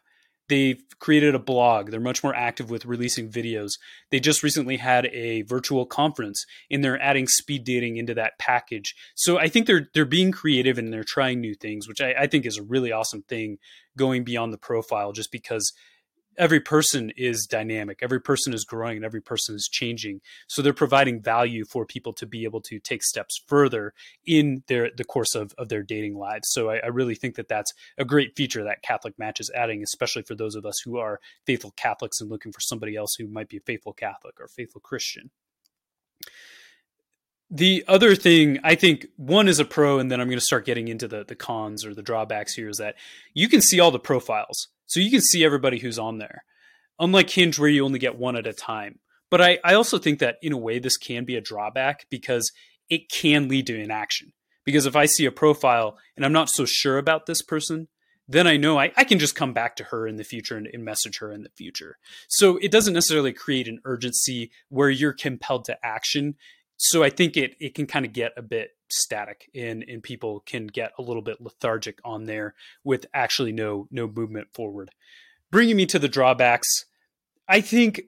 They've 0.49 0.83
created 1.01 1.35
a 1.35 1.39
blog. 1.39 1.91
They're 1.91 2.01
much 2.01 2.23
more 2.23 2.35
active 2.35 2.69
with 2.69 2.85
releasing 2.85 3.31
videos. 3.31 3.73
They 4.11 4.21
just 4.21 4.43
recently 4.43 4.77
had 4.77 5.07
a 5.07 5.43
virtual 5.43 5.87
conference 5.87 6.45
and 6.71 6.85
they're 6.85 7.01
adding 7.01 7.27
speed 7.27 7.65
dating 7.65 7.97
into 7.97 8.15
that 8.15 8.39
package. 8.39 8.95
So 9.15 9.39
I 9.39 9.49
think 9.49 9.67
they're 9.67 9.89
they're 9.95 10.05
being 10.05 10.33
creative 10.33 10.77
and 10.77 10.93
they're 10.93 11.03
trying 11.03 11.41
new 11.41 11.55
things, 11.55 11.89
which 11.89 12.03
I, 12.03 12.15
I 12.21 12.27
think 12.27 12.45
is 12.45 12.59
a 12.59 12.63
really 12.63 12.93
awesome 12.93 13.23
thing 13.23 13.57
going 13.97 14.23
beyond 14.23 14.53
the 14.53 14.59
profile 14.59 15.13
just 15.13 15.33
because 15.33 15.73
every 16.37 16.61
person 16.61 17.11
is 17.17 17.47
dynamic 17.47 17.99
every 18.03 18.21
person 18.21 18.53
is 18.55 18.65
growing 18.65 18.97
and 18.97 19.05
every 19.05 19.23
person 19.23 19.55
is 19.55 19.69
changing. 19.71 20.21
So 20.47 20.63
they're 20.63 20.73
providing 20.73 21.23
value 21.23 21.65
for 21.65 21.87
people 21.87 22.13
to 22.15 22.27
be 22.27 22.45
able 22.45 22.61
to 22.63 22.79
take 22.79 23.03
steps 23.03 23.43
further 23.47 23.93
in 24.27 24.63
their 24.69 24.91
the 24.97 25.05
course 25.05 25.35
of, 25.35 25.53
of 25.59 25.69
their 25.69 25.83
dating 25.83 26.17
lives. 26.17 26.51
So 26.51 26.71
I, 26.71 26.77
I 26.77 26.87
really 26.89 27.15
think 27.15 27.37
that 27.37 27.49
that's 27.49 27.73
a 27.99 28.05
great 28.05 28.37
feature 28.37 28.65
that 28.65 28.83
catholic 28.83 29.19
match 29.19 29.41
is 29.41 29.51
adding 29.55 29.83
especially 29.83 30.23
for 30.23 30.35
those 30.35 30.55
of 30.55 30.67
us 30.67 30.81
who 30.85 30.99
are 30.99 31.21
faithful 31.47 31.73
catholics 31.77 32.21
and 32.21 32.31
looking 32.31 32.53
for 32.53 32.61
somebody 32.61 32.97
else 32.97 33.15
who 33.15 33.27
might 33.27 33.49
be 33.49 33.57
a 33.57 33.61
faithful 33.61 33.93
catholic 33.93 34.41
or 34.41 34.49
faithful 34.49 34.81
christian. 34.81 35.31
The 37.51 37.85
other 37.87 38.17
thing 38.17 38.59
I 38.65 38.75
think 38.75 39.07
one 39.17 39.49
is 39.49 39.61
a 39.61 39.65
pro, 39.65 39.99
and 39.99 40.11
then 40.11 40.21
I'm 40.21 40.29
going 40.29 40.39
to 40.39 40.45
start 40.45 40.65
getting 40.65 40.89
into 40.89 41.07
the 41.07 41.25
the 41.25 41.37
cons 41.37 41.85
or 41.85 41.95
the 41.95 42.03
drawbacks 42.03 42.55
here 42.55 42.69
is 42.69 42.79
that 42.79 42.97
you 43.33 43.49
can 43.49 43.61
see 43.61 43.81
all 43.81 43.91
the 43.91 43.99
profiles. 43.99 44.69
So 44.87 45.01
you 45.01 45.11
can 45.11 45.21
see 45.21 45.45
everybody 45.45 45.79
who's 45.79 45.99
on 45.99 46.19
there. 46.19 46.45
Unlike 46.99 47.31
Hinge, 47.31 47.59
where 47.59 47.69
you 47.69 47.85
only 47.85 47.99
get 47.99 48.17
one 48.17 48.37
at 48.37 48.47
a 48.47 48.53
time. 48.53 49.01
But 49.31 49.41
I, 49.41 49.59
I 49.65 49.75
also 49.75 49.99
think 49.99 50.21
that 50.21 50.37
in 50.43 50.53
a 50.53 50.59
way, 50.59 50.79
this 50.79 50.97
can 50.97 51.25
be 51.25 51.37
a 51.37 51.41
drawback 51.41 52.07
because 52.11 52.53
it 52.89 53.11
can 53.11 53.49
lead 53.49 53.67
to 53.67 53.81
inaction. 53.81 54.33
Because 54.65 54.87
if 54.87 54.97
I 54.97 55.07
see 55.07 55.25
a 55.27 55.33
profile 55.33 55.99
and 56.17 56.25
I'm 56.25 56.33
not 56.33 56.49
so 56.49 56.65
sure 56.65 56.99
about 56.99 57.27
this 57.27 57.43
person, 57.43 57.89
then 58.27 58.47
I 58.47 58.57
know 58.57 58.79
I, 58.79 58.93
I 58.97 59.05
can 59.05 59.19
just 59.19 59.35
come 59.35 59.53
back 59.53 59.77
to 59.77 59.85
her 59.85 60.07
in 60.07 60.17
the 60.17 60.25
future 60.25 60.57
and, 60.57 60.69
and 60.73 60.85
message 60.85 61.19
her 61.19 61.33
in 61.33 61.43
the 61.43 61.51
future. 61.51 61.99
So 62.29 62.57
it 62.59 62.71
doesn't 62.71 62.95
necessarily 62.95 63.33
create 63.33 63.69
an 63.69 63.81
urgency 63.85 64.51
where 64.69 64.89
you're 64.89 65.13
compelled 65.13 65.67
to 65.67 65.77
action. 65.85 66.37
So 66.89 67.03
I 67.03 67.09
think 67.09 67.37
it 67.37 67.57
it 67.61 67.75
can 67.75 67.87
kind 67.87 68.05
of 68.05 68.13
get 68.13 68.33
a 68.37 68.43
bit 68.43 68.71
static 68.91 69.51
and 69.55 69.83
and 69.89 70.03
people 70.03 70.41
can 70.41 70.67
get 70.67 70.93
a 70.99 71.03
little 71.03 71.23
bit 71.23 71.41
lethargic 71.41 71.99
on 72.05 72.25
there 72.25 72.55
with 72.85 73.07
actually 73.15 73.53
no 73.53 73.89
no 73.91 74.07
movement 74.07 74.49
forward. 74.53 74.91
Bringing 75.51 75.77
me 75.77 75.87
to 75.87 75.99
the 75.99 76.09
drawbacks, 76.09 76.69
I 77.49 77.63
think 77.63 78.03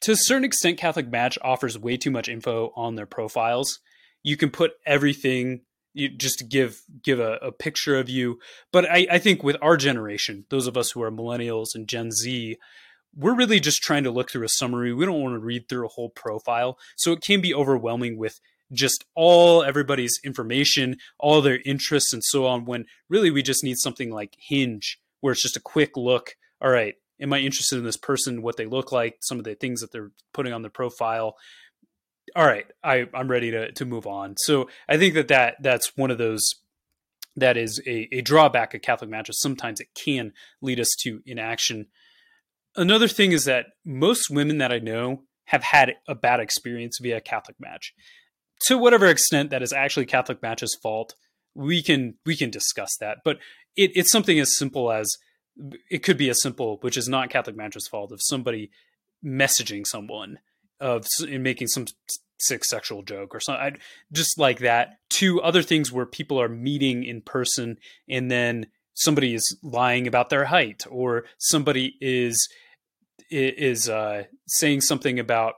to 0.00 0.12
a 0.12 0.16
certain 0.16 0.44
extent 0.44 0.78
Catholic 0.78 1.08
Match 1.08 1.38
offers 1.40 1.78
way 1.78 1.96
too 1.96 2.10
much 2.10 2.28
info 2.28 2.72
on 2.74 2.96
their 2.96 3.06
profiles. 3.06 3.78
You 4.24 4.36
can 4.36 4.50
put 4.50 4.72
everything 4.84 5.60
you 5.94 6.08
just 6.08 6.40
to 6.40 6.44
give 6.44 6.82
give 7.04 7.20
a, 7.20 7.34
a 7.36 7.52
picture 7.52 7.96
of 7.96 8.10
you. 8.10 8.40
But 8.72 8.90
I, 8.90 9.06
I 9.08 9.18
think 9.18 9.44
with 9.44 9.56
our 9.62 9.76
generation, 9.76 10.46
those 10.50 10.66
of 10.66 10.76
us 10.76 10.90
who 10.90 11.02
are 11.02 11.12
millennials 11.12 11.76
and 11.76 11.88
Gen 11.88 12.10
Z, 12.10 12.56
we're 13.16 13.34
really 13.34 13.60
just 13.60 13.82
trying 13.82 14.04
to 14.04 14.10
look 14.10 14.30
through 14.30 14.44
a 14.44 14.48
summary. 14.48 14.92
We 14.92 15.06
don't 15.06 15.22
want 15.22 15.34
to 15.34 15.44
read 15.44 15.68
through 15.68 15.86
a 15.86 15.90
whole 15.90 16.10
profile. 16.10 16.78
So 16.96 17.12
it 17.12 17.22
can 17.22 17.40
be 17.40 17.54
overwhelming 17.54 18.18
with 18.18 18.40
just 18.72 19.04
all 19.14 19.62
everybody's 19.62 20.18
information, 20.24 20.96
all 21.18 21.40
their 21.40 21.60
interests, 21.64 22.12
and 22.12 22.22
so 22.22 22.46
on. 22.46 22.64
When 22.64 22.86
really 23.08 23.30
we 23.30 23.42
just 23.42 23.64
need 23.64 23.78
something 23.78 24.10
like 24.10 24.36
Hinge, 24.38 24.98
where 25.20 25.32
it's 25.32 25.42
just 25.42 25.56
a 25.56 25.60
quick 25.60 25.96
look. 25.96 26.36
All 26.60 26.70
right, 26.70 26.94
am 27.20 27.32
I 27.32 27.38
interested 27.38 27.78
in 27.78 27.84
this 27.84 27.96
person? 27.96 28.42
What 28.42 28.56
they 28.56 28.66
look 28.66 28.92
like? 28.92 29.16
Some 29.20 29.38
of 29.38 29.44
the 29.44 29.54
things 29.54 29.80
that 29.80 29.92
they're 29.92 30.10
putting 30.32 30.52
on 30.52 30.62
their 30.62 30.70
profile. 30.70 31.36
All 32.34 32.46
right, 32.46 32.66
I, 32.82 33.06
I'm 33.14 33.30
ready 33.30 33.50
to 33.52 33.72
to 33.72 33.84
move 33.84 34.06
on. 34.06 34.36
So 34.36 34.68
I 34.88 34.98
think 34.98 35.14
that 35.14 35.28
that 35.28 35.56
that's 35.62 35.96
one 35.96 36.10
of 36.10 36.18
those 36.18 36.42
that 37.36 37.56
is 37.56 37.80
a, 37.86 38.08
a 38.12 38.20
drawback 38.22 38.74
of 38.74 38.82
Catholic 38.82 39.10
matches. 39.10 39.40
Sometimes 39.40 39.78
it 39.78 39.88
can 39.94 40.32
lead 40.60 40.80
us 40.80 40.94
to 41.02 41.22
inaction. 41.26 41.86
Another 42.76 43.08
thing 43.08 43.32
is 43.32 43.44
that 43.44 43.66
most 43.84 44.30
women 44.30 44.58
that 44.58 44.72
I 44.72 44.78
know 44.78 45.22
have 45.46 45.62
had 45.62 45.94
a 46.08 46.14
bad 46.14 46.40
experience 46.40 46.98
via 47.00 47.20
Catholic 47.20 47.56
match 47.58 47.94
to 48.62 48.78
whatever 48.78 49.06
extent 49.06 49.50
that 49.50 49.62
is 49.62 49.72
actually 49.72 50.06
Catholic 50.06 50.42
Match's 50.42 50.74
fault, 50.74 51.14
we 51.54 51.82
can 51.82 52.14
we 52.24 52.36
can 52.36 52.50
discuss 52.50 52.96
that. 53.00 53.18
But 53.24 53.38
it, 53.76 53.92
it's 53.94 54.12
something 54.12 54.38
as 54.38 54.56
simple 54.56 54.90
as 54.90 55.16
it 55.90 56.02
could 56.02 56.18
be 56.18 56.28
as 56.30 56.42
simple, 56.42 56.78
which 56.80 56.96
is 56.96 57.08
not 57.08 57.30
Catholic 57.30 57.56
Match's 57.56 57.88
fault, 57.88 58.12
of 58.12 58.20
somebody 58.22 58.70
messaging 59.24 59.86
someone 59.86 60.38
of 60.80 61.06
making 61.26 61.68
some 61.68 61.86
sick 62.38 62.64
sexual 62.64 63.02
joke 63.02 63.34
or 63.34 63.40
something, 63.40 63.62
I, 63.62 63.78
just 64.12 64.38
like 64.38 64.58
that. 64.58 64.98
To 65.10 65.40
other 65.40 65.62
things 65.62 65.90
where 65.90 66.04
people 66.04 66.40
are 66.40 66.48
meeting 66.48 67.04
in 67.04 67.22
person 67.22 67.78
and 68.08 68.30
then 68.30 68.66
somebody 68.92 69.34
is 69.34 69.56
lying 69.62 70.06
about 70.06 70.28
their 70.28 70.46
height 70.46 70.84
or 70.90 71.24
somebody 71.38 71.96
is 72.00 72.46
is 73.30 73.88
uh, 73.88 74.24
saying 74.46 74.80
something 74.82 75.18
about 75.18 75.54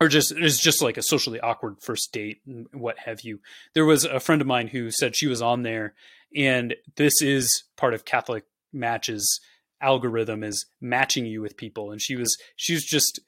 or 0.00 0.08
just 0.08 0.32
it's 0.32 0.58
just 0.58 0.82
like 0.82 0.96
a 0.96 1.02
socially 1.02 1.40
awkward 1.40 1.76
first 1.80 2.12
date 2.12 2.40
and 2.46 2.66
what 2.72 2.98
have 3.00 3.20
you. 3.20 3.40
There 3.74 3.84
was 3.84 4.04
a 4.04 4.18
friend 4.18 4.40
of 4.40 4.46
mine 4.46 4.68
who 4.68 4.90
said 4.90 5.14
she 5.14 5.26
was 5.26 5.42
on 5.42 5.62
there, 5.62 5.94
and 6.34 6.74
this 6.96 7.20
is 7.20 7.64
part 7.76 7.94
of 7.94 8.04
Catholic 8.04 8.44
matches 8.72 9.40
algorithm 9.82 10.44
is 10.44 10.66
matching 10.80 11.26
you 11.26 11.40
with 11.42 11.56
people, 11.56 11.90
and 11.92 12.00
she 12.00 12.16
was 12.16 12.36
she 12.56 12.72
was 12.72 12.84
just 12.84 13.20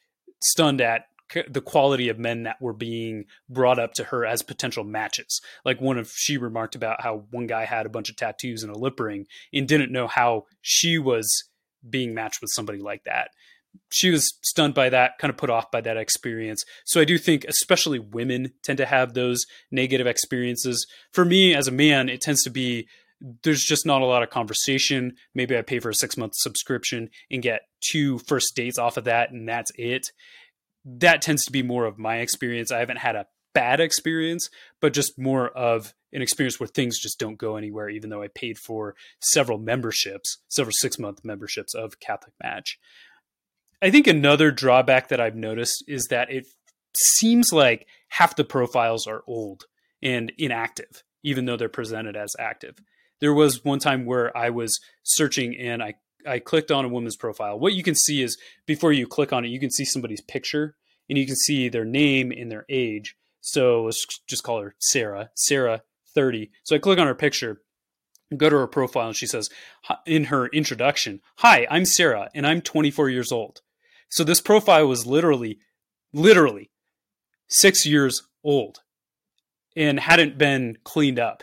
stunned 0.42 0.80
at 0.80 1.06
the 1.48 1.62
quality 1.62 2.08
of 2.10 2.18
men 2.18 2.42
that 2.42 2.60
were 2.60 2.74
being 2.74 3.24
brought 3.48 3.78
up 3.78 3.94
to 3.94 4.04
her 4.04 4.24
as 4.24 4.42
potential 4.42 4.84
matches. 4.84 5.40
Like 5.64 5.80
one 5.80 5.98
of 5.98 6.10
she 6.14 6.36
remarked 6.36 6.74
about 6.74 7.02
how 7.02 7.24
one 7.30 7.46
guy 7.46 7.64
had 7.64 7.86
a 7.86 7.90
bunch 7.90 8.10
of 8.10 8.16
tattoos 8.16 8.62
and 8.62 8.74
a 8.74 8.78
lip 8.78 9.00
ring 9.00 9.26
and 9.52 9.68
didn't 9.68 9.92
know 9.92 10.06
how 10.06 10.44
she 10.60 10.98
was 10.98 11.44
being 11.88 12.14
matched 12.14 12.40
with 12.40 12.50
somebody 12.52 12.78
like 12.78 13.04
that 13.04 13.30
she 13.90 14.10
was 14.10 14.38
stunned 14.42 14.74
by 14.74 14.88
that, 14.88 15.18
kind 15.18 15.30
of 15.30 15.36
put 15.36 15.50
off 15.50 15.70
by 15.70 15.80
that 15.80 15.96
experience. 15.96 16.64
So 16.84 17.00
I 17.00 17.04
do 17.04 17.18
think, 17.18 17.44
especially 17.44 17.98
women, 17.98 18.52
tend 18.62 18.78
to 18.78 18.86
have 18.86 19.14
those 19.14 19.44
negative 19.70 20.06
experiences. 20.06 20.86
For 21.12 21.24
me, 21.24 21.54
as 21.54 21.68
a 21.68 21.72
man, 21.72 22.08
it 22.08 22.20
tends 22.20 22.42
to 22.44 22.50
be 22.50 22.86
there's 23.44 23.62
just 23.62 23.86
not 23.86 24.02
a 24.02 24.06
lot 24.06 24.22
of 24.22 24.30
conversation. 24.30 25.14
Maybe 25.34 25.56
I 25.56 25.62
pay 25.62 25.78
for 25.78 25.90
a 25.90 25.94
six 25.94 26.16
month 26.16 26.34
subscription 26.34 27.08
and 27.30 27.42
get 27.42 27.62
two 27.80 28.18
first 28.18 28.56
dates 28.56 28.78
off 28.78 28.96
of 28.96 29.04
that, 29.04 29.30
and 29.30 29.48
that's 29.48 29.70
it. 29.76 30.08
That 30.84 31.22
tends 31.22 31.44
to 31.44 31.52
be 31.52 31.62
more 31.62 31.84
of 31.84 31.98
my 31.98 32.16
experience. 32.16 32.72
I 32.72 32.80
haven't 32.80 32.98
had 32.98 33.14
a 33.14 33.26
bad 33.54 33.80
experience, 33.80 34.50
but 34.80 34.92
just 34.92 35.18
more 35.18 35.48
of 35.50 35.94
an 36.12 36.22
experience 36.22 36.58
where 36.58 36.66
things 36.66 36.98
just 36.98 37.18
don't 37.18 37.38
go 37.38 37.56
anywhere, 37.56 37.88
even 37.88 38.10
though 38.10 38.22
I 38.22 38.28
paid 38.28 38.58
for 38.58 38.94
several 39.20 39.58
memberships, 39.58 40.38
several 40.48 40.72
six 40.72 40.98
month 40.98 41.24
memberships 41.24 41.74
of 41.74 42.00
Catholic 42.00 42.34
Match. 42.42 42.78
I 43.82 43.90
think 43.90 44.06
another 44.06 44.52
drawback 44.52 45.08
that 45.08 45.20
I've 45.20 45.34
noticed 45.34 45.84
is 45.88 46.06
that 46.06 46.30
it 46.30 46.46
seems 46.96 47.52
like 47.52 47.88
half 48.10 48.36
the 48.36 48.44
profiles 48.44 49.08
are 49.08 49.24
old 49.26 49.64
and 50.00 50.32
inactive, 50.38 51.02
even 51.24 51.46
though 51.46 51.56
they're 51.56 51.68
presented 51.68 52.16
as 52.16 52.32
active. 52.38 52.76
There 53.20 53.34
was 53.34 53.64
one 53.64 53.80
time 53.80 54.06
where 54.06 54.36
I 54.36 54.50
was 54.50 54.78
searching 55.02 55.56
and 55.56 55.82
I, 55.82 55.94
I 56.24 56.38
clicked 56.38 56.70
on 56.70 56.84
a 56.84 56.88
woman's 56.88 57.16
profile. 57.16 57.58
What 57.58 57.74
you 57.74 57.82
can 57.82 57.96
see 57.96 58.22
is 58.22 58.38
before 58.66 58.92
you 58.92 59.08
click 59.08 59.32
on 59.32 59.44
it, 59.44 59.48
you 59.48 59.58
can 59.58 59.70
see 59.70 59.84
somebody's 59.84 60.20
picture 60.20 60.76
and 61.08 61.18
you 61.18 61.26
can 61.26 61.36
see 61.36 61.68
their 61.68 61.84
name 61.84 62.30
and 62.30 62.52
their 62.52 62.64
age. 62.68 63.16
So 63.40 63.82
let's 63.82 64.06
just 64.28 64.44
call 64.44 64.60
her 64.60 64.76
Sarah. 64.78 65.30
Sarah, 65.34 65.82
30. 66.14 66.52
So 66.62 66.76
I 66.76 66.78
click 66.78 67.00
on 67.00 67.08
her 67.08 67.14
picture 67.16 67.62
go 68.36 68.48
to 68.48 68.56
her 68.56 68.66
profile 68.66 69.08
and 69.08 69.16
she 69.16 69.26
says 69.26 69.50
in 70.06 70.24
her 70.24 70.46
introduction, 70.46 71.20
Hi, 71.38 71.66
I'm 71.70 71.84
Sarah 71.84 72.30
and 72.34 72.46
I'm 72.46 72.62
24 72.62 73.10
years 73.10 73.30
old. 73.30 73.60
So 74.12 74.24
this 74.24 74.42
profile 74.42 74.86
was 74.86 75.06
literally, 75.06 75.58
literally 76.12 76.70
six 77.48 77.86
years 77.86 78.22
old 78.44 78.80
and 79.74 79.98
hadn't 79.98 80.36
been 80.36 80.76
cleaned 80.84 81.18
up. 81.18 81.42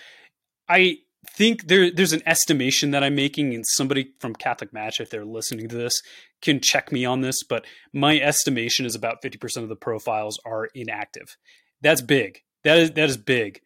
I 0.70 1.00
think 1.36 1.68
there 1.68 1.90
there's 1.90 2.14
an 2.14 2.22
estimation 2.28 2.92
that 2.92 3.04
I'm 3.04 3.16
making, 3.16 3.56
and 3.56 3.66
somebody 3.66 4.12
from 4.20 4.36
Catholic 4.36 4.72
Match, 4.72 5.00
if 5.00 5.10
they're 5.10 5.26
listening 5.26 5.68
to 5.70 5.76
this, 5.76 6.00
can 6.44 6.60
check 6.60 6.92
me 6.92 7.06
on 7.06 7.22
this. 7.22 7.42
But 7.42 7.66
my 7.92 8.20
estimation 8.20 8.86
is 8.86 8.94
about 8.94 9.24
50% 9.24 9.64
of 9.64 9.70
the 9.70 9.76
profiles 9.76 10.38
are 10.46 10.70
inactive. 10.76 11.38
That's 11.82 12.04
big. 12.04 12.44
That 12.64 12.78
is 12.78 12.92
that 12.92 13.10
is 13.10 13.18
big. 13.18 13.62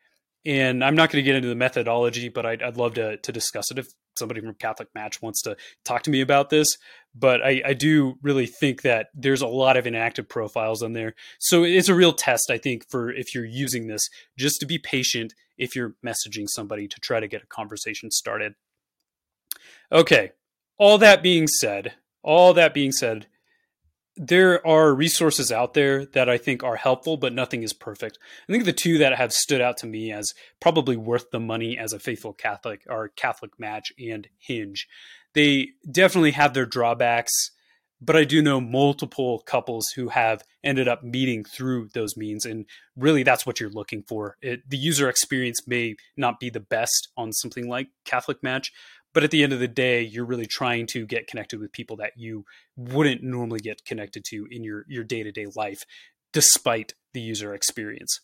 And 0.45 0.81
I'm 0.81 0.95
not 0.95 1.09
going 1.09 1.21
to 1.21 1.25
get 1.25 1.35
into 1.35 1.49
the 1.49 1.55
methodology, 1.55 2.29
but 2.29 2.45
I'd, 2.45 2.63
I'd 2.63 2.77
love 2.77 2.93
to 2.93 3.17
to 3.17 3.31
discuss 3.33 3.69
it 3.69 3.79
if 3.79 3.87
somebody 4.17 4.41
from 4.41 4.53
Catholic 4.55 4.89
Match 4.95 5.21
wants 5.21 5.41
to 5.43 5.55
talk 5.83 6.03
to 6.03 6.11
me 6.11 6.21
about 6.21 6.49
this. 6.49 6.77
But 7.15 7.43
I, 7.43 7.61
I 7.65 7.73
do 7.73 8.15
really 8.21 8.47
think 8.47 8.81
that 8.81 9.07
there's 9.13 9.41
a 9.41 9.47
lot 9.47 9.77
of 9.77 9.85
inactive 9.85 10.27
profiles 10.27 10.81
on 10.81 10.93
there. 10.93 11.13
So 11.39 11.63
it's 11.63 11.89
a 11.89 11.95
real 11.95 12.13
test, 12.13 12.49
I 12.49 12.57
think, 12.57 12.89
for 12.89 13.11
if 13.11 13.35
you're 13.35 13.45
using 13.45 13.87
this, 13.87 14.09
just 14.37 14.59
to 14.61 14.65
be 14.65 14.79
patient 14.79 15.33
if 15.57 15.75
you're 15.75 15.95
messaging 16.05 16.47
somebody 16.47 16.87
to 16.87 16.99
try 16.99 17.19
to 17.19 17.27
get 17.27 17.43
a 17.43 17.47
conversation 17.47 18.09
started. 18.09 18.55
Okay, 19.91 20.31
all 20.77 20.97
that 20.97 21.21
being 21.21 21.47
said, 21.47 21.93
all 22.23 22.53
that 22.53 22.73
being 22.73 22.91
said, 22.91 23.27
there 24.15 24.65
are 24.65 24.93
resources 24.93 25.51
out 25.51 25.73
there 25.73 26.05
that 26.07 26.29
I 26.29 26.37
think 26.37 26.63
are 26.63 26.75
helpful, 26.75 27.17
but 27.17 27.33
nothing 27.33 27.63
is 27.63 27.73
perfect. 27.73 28.19
I 28.47 28.51
think 28.51 28.65
the 28.65 28.73
two 28.73 28.99
that 28.99 29.15
have 29.15 29.33
stood 29.33 29.61
out 29.61 29.77
to 29.77 29.87
me 29.87 30.11
as 30.11 30.33
probably 30.59 30.95
worth 30.95 31.31
the 31.31 31.39
money 31.39 31.77
as 31.77 31.93
a 31.93 31.99
faithful 31.99 32.33
Catholic 32.33 32.85
are 32.89 33.09
Catholic 33.09 33.59
Match 33.59 33.91
and 33.99 34.27
Hinge. 34.37 34.87
They 35.33 35.69
definitely 35.89 36.31
have 36.31 36.53
their 36.53 36.67
drawbacks, 36.67 37.31
but 37.99 38.15
I 38.15 38.23
do 38.23 38.41
know 38.41 38.61
multiple 38.61 39.39
couples 39.47 39.89
who 39.95 40.09
have 40.09 40.43
ended 40.63 40.87
up 40.87 41.03
meeting 41.03 41.43
through 41.43 41.89
those 41.93 42.15
means. 42.15 42.45
And 42.45 42.65
really, 42.95 43.23
that's 43.23 43.45
what 43.45 43.59
you're 43.59 43.69
looking 43.69 44.03
for. 44.03 44.37
It, 44.41 44.69
the 44.69 44.77
user 44.77 45.09
experience 45.09 45.67
may 45.67 45.95
not 46.15 46.39
be 46.39 46.51
the 46.51 46.59
best 46.59 47.09
on 47.17 47.33
something 47.33 47.67
like 47.67 47.87
Catholic 48.05 48.43
Match, 48.43 48.71
but 49.13 49.23
at 49.23 49.31
the 49.31 49.43
end 49.43 49.53
of 49.53 49.59
the 49.59 49.67
day 49.67 50.01
you're 50.01 50.25
really 50.25 50.45
trying 50.45 50.85
to 50.87 51.05
get 51.05 51.27
connected 51.27 51.59
with 51.59 51.71
people 51.71 51.97
that 51.97 52.13
you 52.15 52.45
wouldn't 52.75 53.23
normally 53.23 53.59
get 53.59 53.85
connected 53.85 54.23
to 54.25 54.47
in 54.51 54.63
your 54.63 54.85
your 54.87 55.03
day-to-day 55.03 55.47
life 55.55 55.83
despite 56.31 56.93
the 57.13 57.21
user 57.21 57.53
experience. 57.53 58.19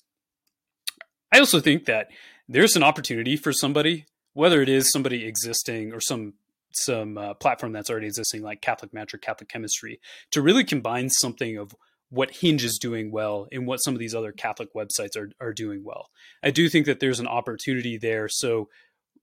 I 1.32 1.40
also 1.40 1.60
think 1.60 1.86
that 1.86 2.08
there's 2.48 2.76
an 2.76 2.84
opportunity 2.84 3.38
for 3.38 3.54
somebody 3.54 4.06
whether 4.34 4.62
it 4.62 4.70
is 4.70 4.92
somebody 4.92 5.26
existing 5.26 5.92
or 5.94 6.00
some 6.00 6.34
some 6.72 7.18
uh, 7.18 7.34
platform 7.34 7.72
that's 7.72 7.90
already 7.90 8.08
existing 8.08 8.44
like 8.44 8.62
catholic 8.62 8.94
match 8.94 9.14
or 9.14 9.18
catholic 9.18 9.50
chemistry 9.50 10.00
to 10.32 10.42
really 10.42 10.64
combine 10.64 11.10
something 11.10 11.58
of 11.58 11.74
what 12.10 12.32
hinge 12.32 12.64
is 12.64 12.80
doing 12.80 13.12
well 13.12 13.48
and 13.52 13.68
what 13.68 13.78
some 13.78 13.94
of 13.94 14.00
these 14.00 14.16
other 14.16 14.32
catholic 14.32 14.74
websites 14.74 15.16
are, 15.16 15.30
are 15.40 15.54
doing 15.54 15.84
well. 15.84 16.10
I 16.44 16.52
do 16.52 16.68
think 16.70 16.86
that 16.88 17.00
there's 17.00 17.20
an 17.20 17.28
opportunity 17.28 17.98
there. 17.98 18.28
So 18.28 18.70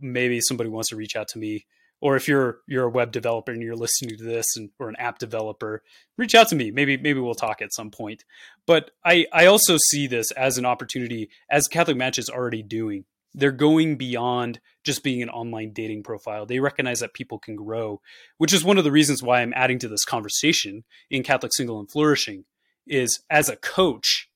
maybe 0.01 0.41
somebody 0.41 0.71
wants 0.71 0.91
to 0.91 0.97
reach 0.97 1.17
out 1.17 1.29
to 1.29 1.39
me. 1.39 1.67
Or 2.01 2.15
if 2.17 2.29
you're 2.29 2.59
you're 2.69 2.85
a 2.85 2.91
web 2.91 3.11
developer 3.11 3.53
and 3.53 3.63
you're 3.63 3.75
listening 3.75 4.17
to 4.19 4.25
this 4.25 4.47
and, 4.57 4.71
or 4.79 4.89
an 4.89 4.97
app 4.97 5.19
developer 5.19 5.83
reach 6.19 6.35
out 6.35 6.49
to 6.49 6.57
me. 6.57 6.71
Maybe 6.71 6.97
maybe 6.97 7.21
we'll 7.21 7.35
talk 7.35 7.63
at 7.63 7.73
some 7.73 7.91
point. 7.91 8.25
But 8.67 8.91
i 9.05 9.27
i 9.33 9.47
also 9.47 9.77
see 9.91 10.07
this 10.07 10.31
as 10.33 10.59
an 10.59 10.67
opportunity 10.67 11.31
as 11.51 11.69
catholic 11.69 11.97
match 11.97 12.19
is 12.19 12.29
already 12.29 12.63
doing. 12.63 13.05
They're 13.35 13.53
going 13.53 13.97
beyond 13.97 14.61
just 14.85 15.03
being 15.03 15.23
an 15.23 15.29
online 15.29 15.73
dating 15.75 16.05
profile. 16.05 16.47
They 16.47 16.59
recognize 16.61 17.01
that 17.01 17.15
people 17.15 17.39
can 17.39 17.57
grow 17.57 18.01
which 18.39 18.53
is 18.53 18.65
one 18.65 18.79
of 18.79 18.85
the 18.85 18.93
reasons 18.93 19.23
why 19.23 19.41
i'm 19.41 19.55
adding 19.55 19.79
to 19.79 19.89
this 19.89 20.05
conversation 20.05 20.85
in 21.11 21.23
catholic 21.23 21.53
single 21.55 21.81
and 21.81 21.91
flourishing 21.91 22.45
is 22.87 23.21
as 23.31 23.49
a 23.49 23.57
coach 23.57 24.29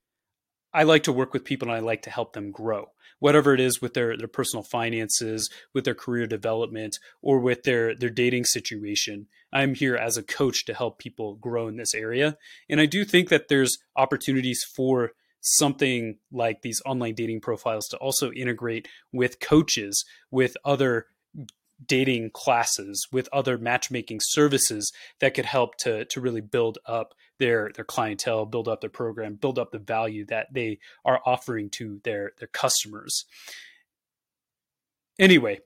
i 0.73 0.83
like 0.83 1.03
to 1.05 1.13
work 1.13 1.33
with 1.33 1.45
people 1.45 1.69
and 1.69 1.77
i 1.77 1.81
like 1.81 2.03
to 2.03 2.11
help 2.11 2.33
them 2.33 2.51
grow 2.51 2.87
whatever 3.21 3.55
it 3.55 3.61
is 3.61 3.81
with 3.81 3.95
their 3.95 4.17
their 4.17 4.29
personal 4.29 4.65
finances, 4.65 5.49
with 5.73 5.85
their 5.85 5.95
career 5.95 6.27
development, 6.27 6.99
or 7.23 7.39
with 7.39 7.63
their 7.63 7.95
their 7.95 8.11
dating 8.11 8.45
situation. 8.45 9.29
I'm 9.53 9.75
here 9.75 9.97
as 9.97 10.17
a 10.17 10.23
coach 10.23 10.65
to 10.67 10.75
help 10.75 10.99
people 10.99 11.37
grow 11.37 11.69
in 11.69 11.77
this 11.77 11.95
area, 11.95 12.37
and 12.69 12.81
I 12.81 12.87
do 12.87 13.05
think 13.05 13.29
that 13.29 13.49
there's 13.49 13.79
opportunities 13.97 14.65
for 14.65 15.13
something 15.41 16.19
like 16.31 16.63
these 16.63 16.83
online 16.85 17.15
dating 17.15 17.41
profiles 17.41 17.89
to 17.89 17.97
also 17.97 18.31
integrate 18.33 18.89
with 19.13 19.41
coaches, 19.41 20.05
with 20.31 20.57
other 20.65 21.07
dating 21.85 22.31
classes 22.33 23.07
with 23.13 23.29
other 23.33 23.59
matchmaking 23.59 24.21
services 24.23 24.93
that 25.21 25.35
could 25.35 25.47
help 25.47 25.77
to 25.79 26.05
to 26.07 26.21
really 26.21 26.41
build 26.41 26.79
up 26.87 27.15
their 27.39 27.71
their 27.75 27.85
clientele, 27.85 28.47
build 28.47 28.69
up 28.69 28.81
their 28.81 28.91
program, 28.91 29.35
build 29.35 29.59
up 29.59 29.71
the 29.73 29.79
value 29.79 30.25
that 30.27 30.53
they 30.53 30.79
are 31.05 31.21
offering 31.25 31.71
to 31.71 32.01
their 32.05 32.33
their 32.39 32.49
customers. 32.49 33.25
Anyway, 35.19 35.61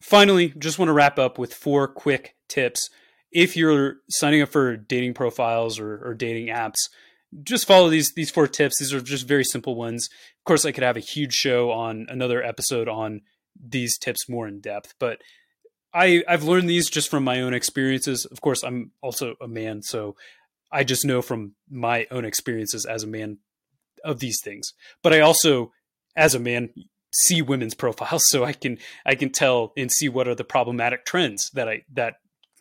finally, 0.00 0.54
just 0.58 0.78
want 0.78 0.88
to 0.88 0.92
wrap 0.92 1.18
up 1.18 1.38
with 1.38 1.54
four 1.54 1.86
quick 1.88 2.36
tips. 2.48 2.88
If 3.30 3.56
you're 3.56 3.96
signing 4.08 4.42
up 4.42 4.48
for 4.48 4.76
dating 4.76 5.14
profiles 5.14 5.78
or, 5.78 6.02
or 6.04 6.14
dating 6.14 6.46
apps, 6.48 6.78
just 7.42 7.66
follow 7.66 7.90
these 7.90 8.12
these 8.14 8.30
four 8.30 8.46
tips. 8.46 8.78
These 8.78 8.94
are 8.94 9.00
just 9.00 9.28
very 9.28 9.44
simple 9.44 9.74
ones. 9.76 10.08
Of 10.38 10.44
course, 10.44 10.64
I 10.64 10.72
could 10.72 10.84
have 10.84 10.96
a 10.96 11.00
huge 11.00 11.34
show 11.34 11.70
on 11.70 12.06
another 12.08 12.42
episode 12.42 12.88
on 12.88 13.22
these 13.60 13.98
tips 13.98 14.28
more 14.28 14.46
in 14.46 14.60
depth, 14.60 14.94
but 14.98 15.20
I 15.92 16.22
I've 16.28 16.44
learned 16.44 16.68
these 16.68 16.90
just 16.90 17.10
from 17.10 17.24
my 17.24 17.40
own 17.40 17.54
experiences. 17.54 18.24
Of 18.24 18.40
course, 18.40 18.62
I'm 18.62 18.92
also 19.02 19.34
a 19.40 19.48
man, 19.48 19.82
so 19.82 20.16
I 20.70 20.84
just 20.84 21.04
know 21.04 21.22
from 21.22 21.54
my 21.70 22.06
own 22.10 22.24
experiences 22.24 22.84
as 22.84 23.02
a 23.02 23.08
man 23.08 23.38
of 24.04 24.20
these 24.20 24.40
things. 24.42 24.72
But 25.02 25.12
I 25.12 25.20
also, 25.20 25.72
as 26.16 26.34
a 26.34 26.38
man, 26.38 26.70
see 27.12 27.42
women's 27.42 27.74
profiles, 27.74 28.24
so 28.28 28.44
I 28.44 28.52
can 28.52 28.78
I 29.06 29.14
can 29.14 29.30
tell 29.30 29.72
and 29.76 29.90
see 29.90 30.08
what 30.08 30.28
are 30.28 30.34
the 30.34 30.44
problematic 30.44 31.04
trends 31.04 31.50
that 31.54 31.68
I 31.68 31.82
that 31.92 32.16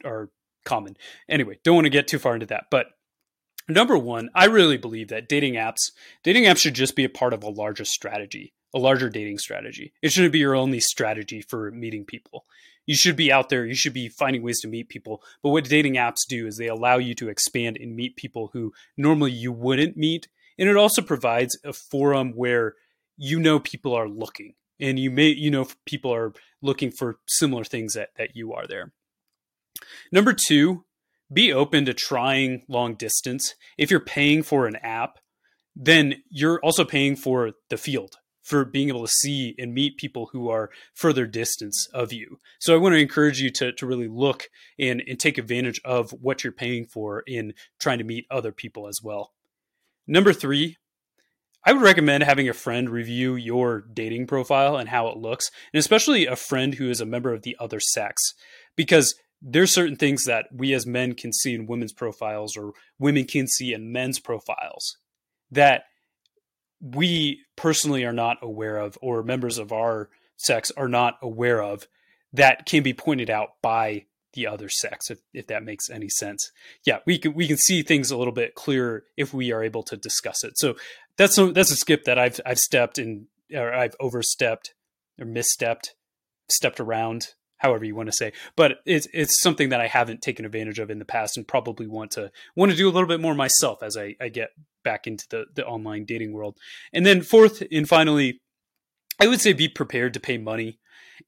are 0.05 0.29
common. 0.65 0.97
Anyway, 1.29 1.59
don't 1.63 1.75
want 1.75 1.85
to 1.85 1.91
get 1.91 2.07
too 2.07 2.19
far 2.19 2.33
into 2.33 2.45
that, 2.47 2.65
but 2.71 2.87
number 3.69 3.97
one, 3.97 4.29
I 4.35 4.45
really 4.45 4.77
believe 4.77 5.09
that 5.09 5.29
dating 5.29 5.55
apps 5.55 5.91
dating 6.23 6.43
apps 6.45 6.59
should 6.59 6.75
just 6.75 6.95
be 6.95 7.03
a 7.03 7.09
part 7.09 7.33
of 7.33 7.43
a 7.43 7.49
larger 7.49 7.85
strategy, 7.85 8.53
a 8.73 8.79
larger 8.79 9.09
dating 9.09 9.39
strategy. 9.39 9.93
It 10.01 10.11
shouldn't 10.11 10.33
be 10.33 10.39
your 10.39 10.55
only 10.55 10.79
strategy 10.79 11.41
for 11.41 11.71
meeting 11.71 12.05
people 12.05 12.45
you 12.87 12.95
should 12.95 13.15
be 13.15 13.31
out 13.31 13.49
there 13.49 13.65
you 13.65 13.75
should 13.75 13.93
be 13.93 14.09
finding 14.09 14.41
ways 14.41 14.59
to 14.61 14.67
meet 14.67 14.89
people. 14.89 15.21
But 15.43 15.49
what 15.51 15.65
dating 15.65 15.95
apps 15.95 16.25
do 16.27 16.47
is 16.47 16.57
they 16.57 16.67
allow 16.67 16.97
you 16.97 17.13
to 17.15 17.29
expand 17.29 17.77
and 17.77 17.95
meet 17.95 18.15
people 18.15 18.49
who 18.53 18.73
normally 18.97 19.31
you 19.31 19.51
wouldn't 19.51 19.95
meet. 19.95 20.27
And 20.57 20.67
it 20.67 20.75
also 20.75 21.03
provides 21.03 21.55
a 21.63 21.73
forum 21.73 22.31
where 22.33 22.73
you 23.15 23.39
know 23.39 23.59
people 23.59 23.93
are 23.93 24.09
looking. 24.09 24.55
And 24.79 24.97
you 24.97 25.11
may 25.11 25.27
you 25.27 25.51
know 25.51 25.67
people 25.85 26.11
are 26.11 26.33
looking 26.63 26.89
for 26.89 27.19
similar 27.27 27.63
things 27.63 27.93
that 27.93 28.09
that 28.17 28.35
you 28.35 28.53
are 28.53 28.65
there. 28.65 28.93
Number 30.11 30.33
2 30.33 30.83
be 31.31 31.51
open 31.51 31.83
to 31.83 31.93
trying 31.93 32.63
long 32.69 32.95
distance. 32.95 33.53
If 33.77 33.91
you're 33.91 33.99
paying 33.99 34.43
for 34.43 34.65
an 34.65 34.77
app 34.77 35.19
then 35.79 36.15
you're 36.29 36.59
also 36.61 36.83
paying 36.83 37.15
for 37.15 37.51
the 37.69 37.77
field 37.77 38.17
for 38.47 38.63
being 38.63 38.87
able 38.87 39.05
to 39.05 39.11
see 39.11 39.53
and 39.57 39.73
meet 39.73 39.97
people 39.97 40.29
who 40.31 40.49
are 40.49 40.69
further 40.93 41.27
distance 41.27 41.85
of 41.93 42.13
you. 42.13 42.39
So 42.59 42.73
I 42.73 42.77
want 42.77 42.93
to 42.93 43.01
encourage 43.01 43.41
you 43.41 43.49
to, 43.51 43.73
to 43.73 43.85
really 43.85 44.07
look 44.07 44.47
and, 44.79 45.03
and 45.05 45.19
take 45.19 45.37
advantage 45.37 45.81
of 45.83 46.11
what 46.11 46.45
you're 46.45 46.53
paying 46.53 46.85
for 46.85 47.23
in 47.27 47.53
trying 47.77 47.97
to 47.97 48.05
meet 48.05 48.25
other 48.31 48.53
people 48.53 48.87
as 48.87 48.99
well. 49.03 49.33
Number 50.07 50.31
three, 50.31 50.77
I 51.65 51.73
would 51.73 51.81
recommend 51.81 52.23
having 52.23 52.47
a 52.47 52.53
friend 52.53 52.89
review 52.89 53.35
your 53.35 53.81
dating 53.81 54.27
profile 54.27 54.77
and 54.77 54.87
how 54.87 55.09
it 55.09 55.17
looks, 55.17 55.51
and 55.73 55.79
especially 55.79 56.25
a 56.25 56.37
friend 56.37 56.75
who 56.75 56.89
is 56.89 57.01
a 57.01 57.05
member 57.05 57.33
of 57.33 57.41
the 57.41 57.57
other 57.59 57.81
sex, 57.81 58.33
because 58.77 59.13
there's 59.41 59.73
certain 59.73 59.97
things 59.97 60.23
that 60.23 60.45
we 60.53 60.73
as 60.73 60.87
men 60.87 61.15
can 61.15 61.33
see 61.33 61.53
in 61.53 61.67
women's 61.67 61.91
profiles 61.91 62.55
or 62.55 62.71
women 62.97 63.25
can 63.25 63.45
see 63.45 63.73
in 63.73 63.91
men's 63.91 64.19
profiles 64.19 64.95
that 65.51 65.83
we 66.81 67.41
personally 67.55 68.05
are 68.05 68.13
not 68.13 68.37
aware 68.41 68.77
of, 68.77 68.97
or 69.01 69.23
members 69.23 69.57
of 69.57 69.71
our 69.71 70.09
sex 70.37 70.71
are 70.77 70.87
not 70.87 71.17
aware 71.21 71.61
of, 71.61 71.87
that 72.33 72.65
can 72.65 72.83
be 72.83 72.93
pointed 72.93 73.29
out 73.29 73.49
by 73.61 74.05
the 74.33 74.47
other 74.47 74.69
sex, 74.69 75.09
if, 75.09 75.19
if 75.33 75.47
that 75.47 75.63
makes 75.63 75.89
any 75.89 76.09
sense. 76.09 76.51
Yeah, 76.85 76.99
we 77.05 77.17
can 77.17 77.33
we 77.33 77.47
can 77.47 77.57
see 77.57 77.81
things 77.81 78.11
a 78.11 78.17
little 78.17 78.33
bit 78.33 78.53
clearer 78.53 79.05
if 79.15 79.33
we 79.33 79.51
are 79.51 79.63
able 79.63 79.83
to 79.83 79.97
discuss 79.97 80.43
it. 80.43 80.57
So 80.57 80.75
that's 81.17 81.37
a, 81.37 81.51
that's 81.51 81.71
a 81.71 81.75
skip 81.75 82.03
that 82.03 82.19
I've 82.19 82.39
I've 82.45 82.59
stepped 82.59 82.99
in 82.99 83.27
or 83.53 83.73
I've 83.73 83.95
overstepped 83.99 84.75
or 85.19 85.25
misstepped, 85.25 85.89
stepped 86.49 86.79
around 86.79 87.29
however 87.57 87.85
you 87.85 87.95
want 87.95 88.07
to 88.07 88.15
say. 88.15 88.33
But 88.55 88.79
it's 88.85 89.07
it's 89.13 89.41
something 89.41 89.69
that 89.69 89.81
I 89.81 89.87
haven't 89.87 90.21
taken 90.21 90.45
advantage 90.45 90.79
of 90.79 90.89
in 90.89 90.99
the 90.99 91.05
past, 91.05 91.37
and 91.37 91.47
probably 91.47 91.87
want 91.87 92.11
to 92.11 92.31
want 92.55 92.71
to 92.71 92.77
do 92.77 92.87
a 92.87 92.91
little 92.91 93.07
bit 93.07 93.21
more 93.21 93.35
myself 93.35 93.83
as 93.83 93.97
I, 93.97 94.15
I 94.21 94.29
get 94.29 94.49
back 94.83 95.07
into 95.07 95.25
the 95.29 95.45
the 95.53 95.65
online 95.65 96.05
dating 96.05 96.33
world. 96.33 96.57
And 96.93 97.05
then 97.05 97.21
fourth 97.21 97.63
and 97.71 97.87
finally, 97.87 98.39
I 99.19 99.27
would 99.27 99.41
say 99.41 99.53
be 99.53 99.67
prepared 99.67 100.13
to 100.13 100.19
pay 100.19 100.37
money. 100.37 100.79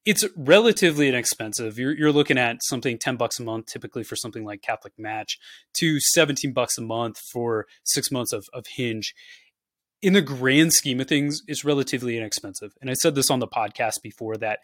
It's 0.06 0.24
relatively 0.38 1.08
inexpensive. 1.08 1.80
You're 1.80 1.96
you're 1.96 2.12
looking 2.12 2.38
at 2.38 2.64
something 2.64 2.98
ten 2.98 3.16
bucks 3.16 3.40
a 3.40 3.44
month, 3.44 3.68
typically 3.68 4.04
for 4.04 4.16
something 4.16 4.46
like 4.46 4.62
Catholic 4.62 4.94
Match, 4.98 5.38
to 5.78 6.00
seventeen 6.00 6.54
bucks 6.54 6.78
a 6.78 6.82
month 6.82 7.18
for 7.18 7.66
six 7.84 8.12
months 8.12 8.32
of 8.32 8.46
of 8.54 8.66
Hinge 8.76 9.14
in 10.02 10.14
the 10.14 10.22
grand 10.22 10.74
scheme 10.74 11.00
of 11.00 11.08
things, 11.08 11.42
it's 11.48 11.66
relatively 11.66 12.18
inexpensive. 12.18 12.72
And 12.82 12.90
I 12.90 12.94
said 12.94 13.16
this 13.16 13.30
on 13.30 13.40
the 13.40 13.48
podcast 13.48 14.02
before 14.02 14.38
that 14.38 14.60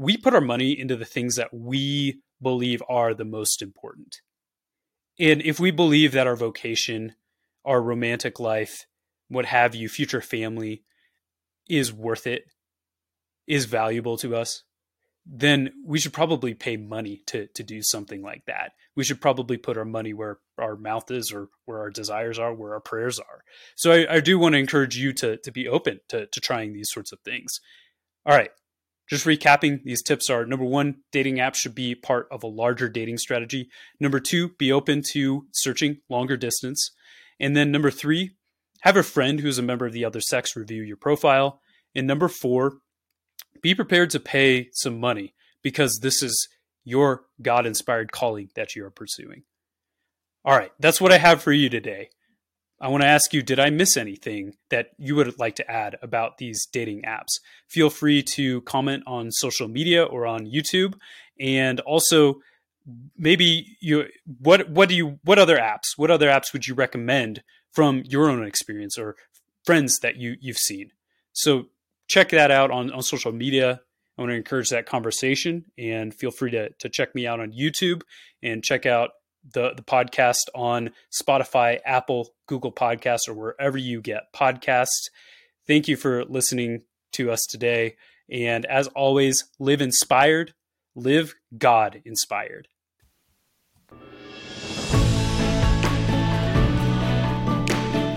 we 0.00 0.16
put 0.16 0.32
our 0.32 0.40
money 0.40 0.70
into 0.80 0.96
the 0.96 1.04
things 1.04 1.36
that 1.36 1.52
we 1.52 2.22
believe 2.40 2.82
are 2.88 3.12
the 3.12 3.24
most 3.26 3.60
important. 3.60 4.22
And 5.18 5.42
if 5.42 5.60
we 5.60 5.70
believe 5.70 6.12
that 6.12 6.26
our 6.26 6.36
vocation, 6.36 7.16
our 7.66 7.82
romantic 7.82 8.40
life, 8.40 8.86
what 9.28 9.44
have 9.44 9.74
you, 9.74 9.90
future 9.90 10.22
family 10.22 10.84
is 11.68 11.92
worth 11.92 12.26
it, 12.26 12.44
is 13.46 13.66
valuable 13.66 14.16
to 14.16 14.34
us, 14.34 14.62
then 15.26 15.70
we 15.84 15.98
should 15.98 16.14
probably 16.14 16.54
pay 16.54 16.78
money 16.78 17.22
to 17.26 17.48
to 17.48 17.62
do 17.62 17.82
something 17.82 18.22
like 18.22 18.46
that. 18.46 18.72
We 18.96 19.04
should 19.04 19.20
probably 19.20 19.58
put 19.58 19.76
our 19.76 19.84
money 19.84 20.14
where 20.14 20.38
our 20.56 20.76
mouth 20.76 21.10
is 21.10 21.30
or 21.30 21.50
where 21.66 21.80
our 21.80 21.90
desires 21.90 22.38
are, 22.38 22.54
where 22.54 22.72
our 22.72 22.80
prayers 22.80 23.18
are. 23.18 23.44
So 23.76 23.92
I, 23.92 24.14
I 24.14 24.20
do 24.20 24.38
want 24.38 24.54
to 24.54 24.58
encourage 24.58 24.96
you 24.96 25.12
to 25.12 25.36
to 25.36 25.52
be 25.52 25.68
open 25.68 26.00
to 26.08 26.26
to 26.26 26.40
trying 26.40 26.72
these 26.72 26.90
sorts 26.90 27.12
of 27.12 27.20
things. 27.20 27.60
All 28.24 28.34
right. 28.34 28.50
Just 29.10 29.26
recapping, 29.26 29.82
these 29.82 30.02
tips 30.02 30.30
are 30.30 30.46
number 30.46 30.64
one, 30.64 30.98
dating 31.10 31.38
apps 31.38 31.56
should 31.56 31.74
be 31.74 31.96
part 31.96 32.28
of 32.30 32.44
a 32.44 32.46
larger 32.48 32.88
dating 32.88 33.18
strategy. 33.18 33.68
Number 33.98 34.20
two, 34.20 34.50
be 34.50 34.70
open 34.70 35.02
to 35.12 35.46
searching 35.50 35.98
longer 36.08 36.36
distance. 36.36 36.92
And 37.40 37.56
then 37.56 37.72
number 37.72 37.90
three, 37.90 38.36
have 38.82 38.96
a 38.96 39.02
friend 39.02 39.40
who's 39.40 39.58
a 39.58 39.62
member 39.62 39.84
of 39.84 39.92
the 39.92 40.04
other 40.04 40.20
sex 40.20 40.54
review 40.54 40.82
your 40.82 40.96
profile. 40.96 41.60
And 41.92 42.06
number 42.06 42.28
four, 42.28 42.78
be 43.60 43.74
prepared 43.74 44.10
to 44.10 44.20
pay 44.20 44.68
some 44.72 45.00
money 45.00 45.34
because 45.60 45.98
this 45.98 46.22
is 46.22 46.48
your 46.84 47.24
God 47.42 47.66
inspired 47.66 48.12
calling 48.12 48.50
that 48.54 48.76
you 48.76 48.84
are 48.84 48.90
pursuing. 48.90 49.42
All 50.44 50.56
right, 50.56 50.72
that's 50.78 51.00
what 51.00 51.12
I 51.12 51.18
have 51.18 51.42
for 51.42 51.52
you 51.52 51.68
today. 51.68 52.10
I 52.80 52.88
want 52.88 53.02
to 53.02 53.08
ask 53.08 53.34
you, 53.34 53.42
did 53.42 53.60
I 53.60 53.68
miss 53.68 53.96
anything 53.96 54.54
that 54.70 54.92
you 54.96 55.14
would 55.16 55.38
like 55.38 55.56
to 55.56 55.70
add 55.70 55.96
about 56.00 56.38
these 56.38 56.66
dating 56.66 57.02
apps? 57.02 57.40
Feel 57.68 57.90
free 57.90 58.22
to 58.22 58.62
comment 58.62 59.02
on 59.06 59.30
social 59.30 59.68
media 59.68 60.02
or 60.02 60.26
on 60.26 60.46
YouTube. 60.46 60.94
And 61.38 61.80
also, 61.80 62.40
maybe 63.16 63.76
you 63.80 64.06
what 64.38 64.68
what 64.70 64.88
do 64.88 64.94
you 64.94 65.18
what 65.24 65.38
other 65.38 65.58
apps 65.58 65.96
what 65.96 66.10
other 66.10 66.28
apps 66.28 66.52
would 66.52 66.66
you 66.66 66.74
recommend 66.74 67.42
from 67.70 68.02
your 68.06 68.28
own 68.28 68.44
experience 68.44 68.98
or 68.98 69.16
friends 69.64 69.98
that 70.00 70.16
you 70.16 70.36
you've 70.40 70.56
seen 70.56 70.90
so 71.32 71.66
check 72.08 72.30
that 72.30 72.50
out 72.50 72.70
on, 72.70 72.90
on 72.90 73.02
social 73.02 73.32
media 73.32 73.80
i 74.16 74.22
want 74.22 74.30
to 74.30 74.36
encourage 74.36 74.70
that 74.70 74.86
conversation 74.86 75.64
and 75.78 76.14
feel 76.14 76.30
free 76.30 76.50
to, 76.50 76.70
to 76.78 76.88
check 76.88 77.14
me 77.14 77.26
out 77.26 77.40
on 77.40 77.52
youtube 77.52 78.02
and 78.42 78.64
check 78.64 78.86
out 78.86 79.10
the, 79.52 79.72
the 79.74 79.82
podcast 79.82 80.48
on 80.54 80.90
Spotify, 81.10 81.80
Apple, 81.84 82.30
Google 82.46 82.72
Podcasts, 82.72 83.28
or 83.28 83.34
wherever 83.34 83.78
you 83.78 84.00
get 84.00 84.32
podcasts. 84.34 85.10
Thank 85.66 85.88
you 85.88 85.96
for 85.96 86.24
listening 86.24 86.82
to 87.12 87.30
us 87.30 87.44
today. 87.46 87.96
And 88.30 88.64
as 88.66 88.88
always, 88.88 89.44
live 89.58 89.80
inspired, 89.80 90.54
live 90.94 91.34
God 91.56 92.02
inspired. 92.04 92.68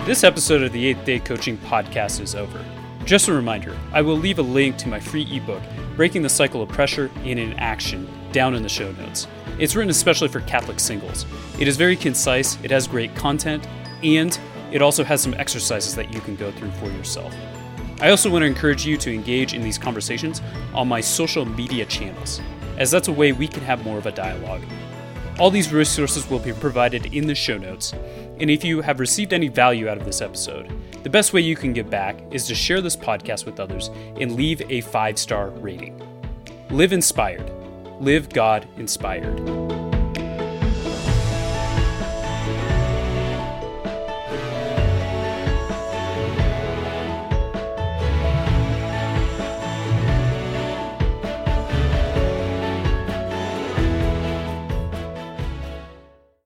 This 0.06 0.22
episode 0.22 0.62
of 0.62 0.72
the 0.72 0.94
8th 0.94 1.04
Day 1.06 1.18
Coaching 1.18 1.56
Podcast 1.58 2.20
is 2.20 2.34
over. 2.34 2.62
Just 3.06 3.28
a 3.28 3.32
reminder, 3.32 3.74
I 3.92 4.02
will 4.02 4.18
leave 4.18 4.38
a 4.38 4.42
link 4.42 4.76
to 4.78 4.88
my 4.88 5.00
free 5.00 5.26
ebook, 5.34 5.62
Breaking 5.96 6.22
the 6.22 6.28
Cycle 6.28 6.60
of 6.60 6.68
Pressure 6.68 7.10
and 7.24 7.38
Inaction, 7.38 8.06
down 8.30 8.54
in 8.54 8.62
the 8.62 8.68
show 8.68 8.92
notes. 8.92 9.26
It's 9.58 9.76
written 9.76 9.90
especially 9.90 10.28
for 10.28 10.40
Catholic 10.40 10.80
singles. 10.80 11.26
It 11.60 11.68
is 11.68 11.76
very 11.76 11.96
concise, 11.96 12.58
it 12.64 12.70
has 12.70 12.88
great 12.88 13.14
content, 13.14 13.68
and 14.02 14.38
it 14.72 14.82
also 14.82 15.04
has 15.04 15.20
some 15.20 15.34
exercises 15.34 15.94
that 15.94 16.12
you 16.12 16.20
can 16.20 16.34
go 16.34 16.50
through 16.52 16.72
for 16.72 16.86
yourself. 16.86 17.32
I 18.00 18.10
also 18.10 18.28
want 18.28 18.42
to 18.42 18.46
encourage 18.46 18.84
you 18.84 18.96
to 18.96 19.14
engage 19.14 19.54
in 19.54 19.62
these 19.62 19.78
conversations 19.78 20.42
on 20.74 20.88
my 20.88 21.00
social 21.00 21.44
media 21.44 21.86
channels, 21.86 22.40
as 22.76 22.90
that's 22.90 23.06
a 23.06 23.12
way 23.12 23.30
we 23.30 23.46
can 23.46 23.62
have 23.62 23.84
more 23.84 23.98
of 23.98 24.06
a 24.06 24.12
dialogue. 24.12 24.62
All 25.38 25.50
these 25.50 25.72
resources 25.72 26.28
will 26.28 26.40
be 26.40 26.52
provided 26.52 27.14
in 27.14 27.28
the 27.28 27.34
show 27.34 27.56
notes, 27.56 27.92
and 28.40 28.50
if 28.50 28.64
you 28.64 28.80
have 28.80 28.98
received 28.98 29.32
any 29.32 29.46
value 29.46 29.88
out 29.88 29.98
of 29.98 30.04
this 30.04 30.20
episode, 30.20 30.72
the 31.04 31.10
best 31.10 31.32
way 31.32 31.40
you 31.40 31.54
can 31.54 31.72
give 31.72 31.88
back 31.88 32.20
is 32.32 32.46
to 32.48 32.54
share 32.54 32.80
this 32.80 32.96
podcast 32.96 33.46
with 33.46 33.60
others 33.60 33.90
and 34.20 34.34
leave 34.34 34.62
a 34.68 34.80
five 34.80 35.16
star 35.16 35.50
rating. 35.50 36.00
Live 36.70 36.92
inspired 36.92 37.52
Live 38.00 38.28
God 38.28 38.66
inspired. 38.76 39.63